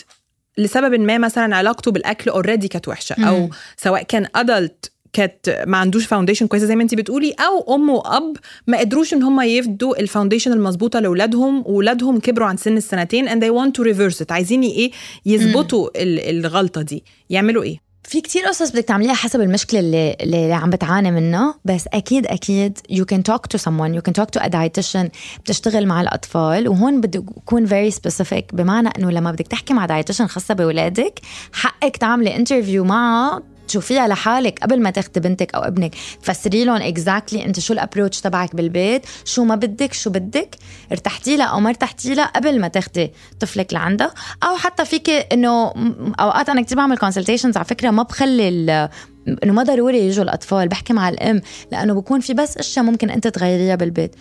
لسبب 0.57 0.99
ما 0.99 1.17
مثلا 1.17 1.55
علاقته 1.55 1.91
بالأكل 1.91 2.29
already 2.29 2.67
كانت 2.67 2.87
وحشة 2.87 3.15
أو 3.27 3.49
سواء 3.77 4.03
كان 4.03 4.27
adult 4.35 4.91
كانت 5.13 5.63
ما 5.67 5.77
عندوش 5.77 6.05
foundation 6.05 6.47
كويسة 6.47 6.65
زي 6.65 6.75
ما 6.75 6.83
انت 6.83 6.95
بتقولي 6.95 7.31
أو 7.39 7.75
أم 7.75 7.89
وأب 7.89 8.37
ما 8.67 8.77
قدروش 8.79 9.13
إن 9.13 9.23
هم 9.23 9.41
يفدوا 9.41 9.99
ال 9.99 10.04
foundation 10.04 10.51
المظبوطة 10.53 10.99
لأولادهم 10.99 11.59
واولادهم 11.59 12.19
كبروا 12.19 12.47
عن 12.47 12.57
سن 12.57 12.77
السنتين 12.77 13.29
and 13.29 13.41
they 13.43 13.49
want 13.51 13.81
to 13.81 13.85
reverse 13.93 14.21
it. 14.21 14.31
عايزين 14.31 14.61
إيه 14.61 14.91
يظبطوا 15.25 15.89
ال- 15.95 16.45
الغلطة 16.45 16.81
دي. 16.81 17.03
يعملوا 17.29 17.63
إيه؟ 17.63 17.89
في 18.03 18.21
كتير 18.21 18.43
قصص 18.45 18.71
بدك 18.71 18.83
تعمليها 18.85 19.13
حسب 19.13 19.41
المشكلة 19.41 19.79
اللي, 19.79 20.15
اللي 20.21 20.53
عم 20.53 20.69
بتعاني 20.69 21.11
منها 21.11 21.55
بس 21.65 21.85
أكيد 21.93 22.27
أكيد 22.27 22.77
you 22.91 23.03
can 23.13 23.17
talk 23.31 23.39
to 23.57 23.61
someone 23.61 23.93
you 23.99 24.01
can 24.09 24.13
talk 24.21 24.39
to 24.39 24.45
a 24.45 24.49
dietitian 24.49 25.07
بتشتغل 25.43 25.85
مع 25.87 26.01
الأطفال 26.01 26.67
وهون 26.67 27.01
بدك 27.01 27.23
تكون 27.45 27.67
very 27.67 27.93
specific 27.93 28.43
بمعنى 28.53 28.89
إنه 28.97 29.11
لما 29.11 29.31
بدك 29.31 29.47
تحكي 29.47 29.73
مع 29.73 29.87
dietitian 29.87 30.21
خاصة 30.21 30.53
بولادك 30.53 31.19
حقك 31.53 31.97
تعملي 31.97 32.35
interview 32.35 32.83
معها 32.83 33.43
تشوفيها 33.69 34.07
لحالك 34.07 34.59
قبل 34.59 34.81
ما 34.81 34.89
تاخدي 34.89 35.19
بنتك 35.19 35.55
أو 35.55 35.61
ابنك. 35.61 35.95
تفسري 36.23 36.63
لهم 36.63 36.81
exactly 36.81 37.45
أنت 37.45 37.59
شو 37.59 37.73
ال 37.73 37.78
approach 37.78 38.21
تبعك 38.21 38.55
بالبيت 38.55 39.05
شو 39.25 39.43
ما 39.43 39.55
بدك 39.55 39.93
شو 39.93 40.09
بدك. 40.09 40.55
ارتحتي 40.91 41.37
لها 41.37 41.45
أو 41.45 41.59
ما 41.59 41.69
ارتحتي 41.69 42.13
لها 42.13 42.25
قبل 42.25 42.59
ما 42.59 42.67
تاخدي 42.67 43.11
طفلك 43.39 43.73
لعندها. 43.73 44.13
أو 44.43 44.57
حتى 44.57 44.85
فيك 44.85 45.09
إنه 45.09 45.73
أوقات 46.19 46.49
أنا 46.49 46.61
كتير 46.61 46.77
بعمل 46.77 46.97
consultations 46.97 47.57
على 47.57 47.65
فكرة 47.65 47.89
ما 47.89 48.03
بخلي 48.03 48.89
إنه 49.43 49.53
ما 49.53 49.63
ضروري 49.63 49.99
يجوا 49.99 50.23
الأطفال 50.23 50.67
بحكي 50.67 50.93
مع 50.93 51.09
الأم 51.09 51.41
لأنه 51.71 51.93
بكون 51.93 52.19
في 52.19 52.33
بس 52.33 52.57
أشياء 52.57 52.85
ممكن 52.85 53.09
أنت 53.09 53.27
تغيريها 53.27 53.75
بالبيت. 53.75 54.15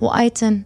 وآيتن 0.00 0.62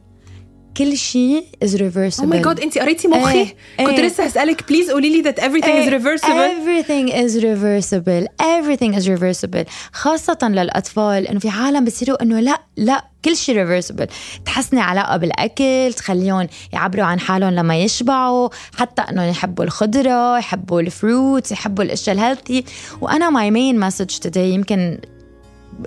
كل 0.76 0.96
شيء 0.96 1.44
is 1.62 1.76
reversible 1.76 2.24
oh 2.24 2.30
my 2.30 2.42
God 2.42 2.60
انت 2.60 2.78
قريتي 2.78 3.08
مخي؟ 3.08 3.38
إيه، 3.38 3.54
كنت 3.86 3.98
إيه. 3.98 4.06
لسه 4.06 4.24
هسألك 4.24 4.68
please 4.68 4.90
قولي 4.90 5.22
لي 5.22 5.32
that 5.32 5.36
everything 5.36 5.86
is 5.86 5.92
reversible. 5.92 6.50
everything 6.50 7.08
is 7.08 7.42
reversible. 7.44 8.26
Everything 8.42 8.94
is 9.00 9.08
reversible. 9.08 9.70
خاصة 9.92 10.38
للأطفال 10.42 11.26
إنه 11.26 11.38
في 11.38 11.48
عالم 11.48 11.84
بصيروا 11.84 12.22
إنه 12.22 12.40
لا 12.40 12.62
لا 12.76 13.04
كل 13.24 13.36
شيء 13.36 13.56
reversible 13.56 14.06
تحسني 14.46 14.80
علاقة 14.80 15.16
بالأكل 15.16 15.92
تخليهم 15.96 16.48
يعبروا 16.72 17.04
عن 17.04 17.20
حالهم 17.20 17.54
لما 17.54 17.78
يشبعوا 17.78 18.48
حتى 18.76 19.02
إنه 19.02 19.24
يحبوا 19.24 19.64
الخضرة 19.64 20.38
يحبوا 20.38 20.80
ال 20.80 20.92
fruit 20.92 21.52
يحبوا 21.52 21.84
الأشياء 21.84 22.16
ال 22.16 22.22
healthy 22.22 22.64
وأنا 23.00 23.30
my 23.30 23.50
main 23.52 23.90
message 23.90 24.18
today 24.28 24.36
يمكن 24.36 24.98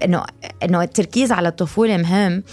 إنه 0.04 0.26
إنه 0.64 0.84
التركيز 0.84 1.32
على 1.32 1.48
الطفولة 1.48 1.98
مهم. 1.98 2.44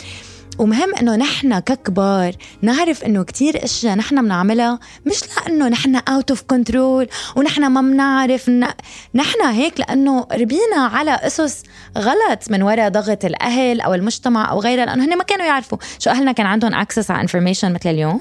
ومهم 0.61 0.95
إنه 0.95 1.17
نحن 1.17 1.59
ككبار 1.59 2.35
نعرف 2.63 3.05
إنه 3.05 3.23
كتير 3.23 3.65
أشياء 3.65 3.97
نحن 3.97 4.23
بنعملها 4.23 4.79
مش 5.07 5.21
لأنه 5.37 5.69
نحن 5.69 5.97
out 5.97 6.31
of 6.31 6.43
control 6.43 7.09
ونحن 7.37 7.67
ما 7.67 7.81
بنعرف. 7.81 8.51
نحن 9.15 9.43
هيك 9.43 9.81
لأنه 9.81 10.27
ربينا 10.33 10.77
على 10.93 11.11
أسس 11.11 11.63
غلط 11.99 12.51
من 12.51 12.63
وراء 12.63 12.89
ضغط 12.89 13.25
الأهل 13.25 13.81
أو 13.81 13.95
المجتمع 13.95 14.51
أو 14.51 14.61
غيرها 14.61 14.87
لأنه 14.87 15.05
هن 15.05 15.19
ما 15.19 15.25
كانوا 15.25 15.47
يعرفوا 15.47 15.79
شو 15.99 16.11
أهلنا 16.11 16.33
كان 16.33 16.47
عندهم 16.47 16.75
access 16.75 17.11
على 17.11 17.21
information 17.21 17.73
مثل 17.73 17.91
اليوم 17.91 18.21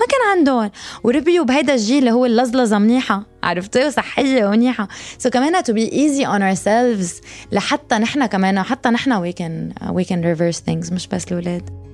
ما 0.00 0.06
كان 0.06 0.38
عندهم. 0.38 0.70
وربيوا 1.04 1.44
بهيدا 1.44 1.74
الجيل 1.74 1.98
اللي 1.98 2.10
هو 2.10 2.26
اللزلزة 2.26 2.78
منيحة. 2.78 3.22
عرفتي 3.42 3.86
وصحيه 3.86 4.46
ومنيحة. 4.46 4.88
so 5.18 5.32
كمان 5.32 5.62
to 5.62 5.72
be 5.72 5.90
easy 5.92 6.26
on 6.26 6.40
ourselves 6.40 7.24
لحتى 7.52 7.98
نحن 7.98 8.26
كمان 8.26 8.62
حتى 8.62 8.88
نحن 8.88 9.32
we 9.32 9.34
can 9.34 9.74
we 9.92 10.04
can 10.04 10.22
reverse 10.22 10.60
things 10.70 10.92
مش 10.92 11.06
بس 11.06 11.26
الأولاد. 11.26 11.89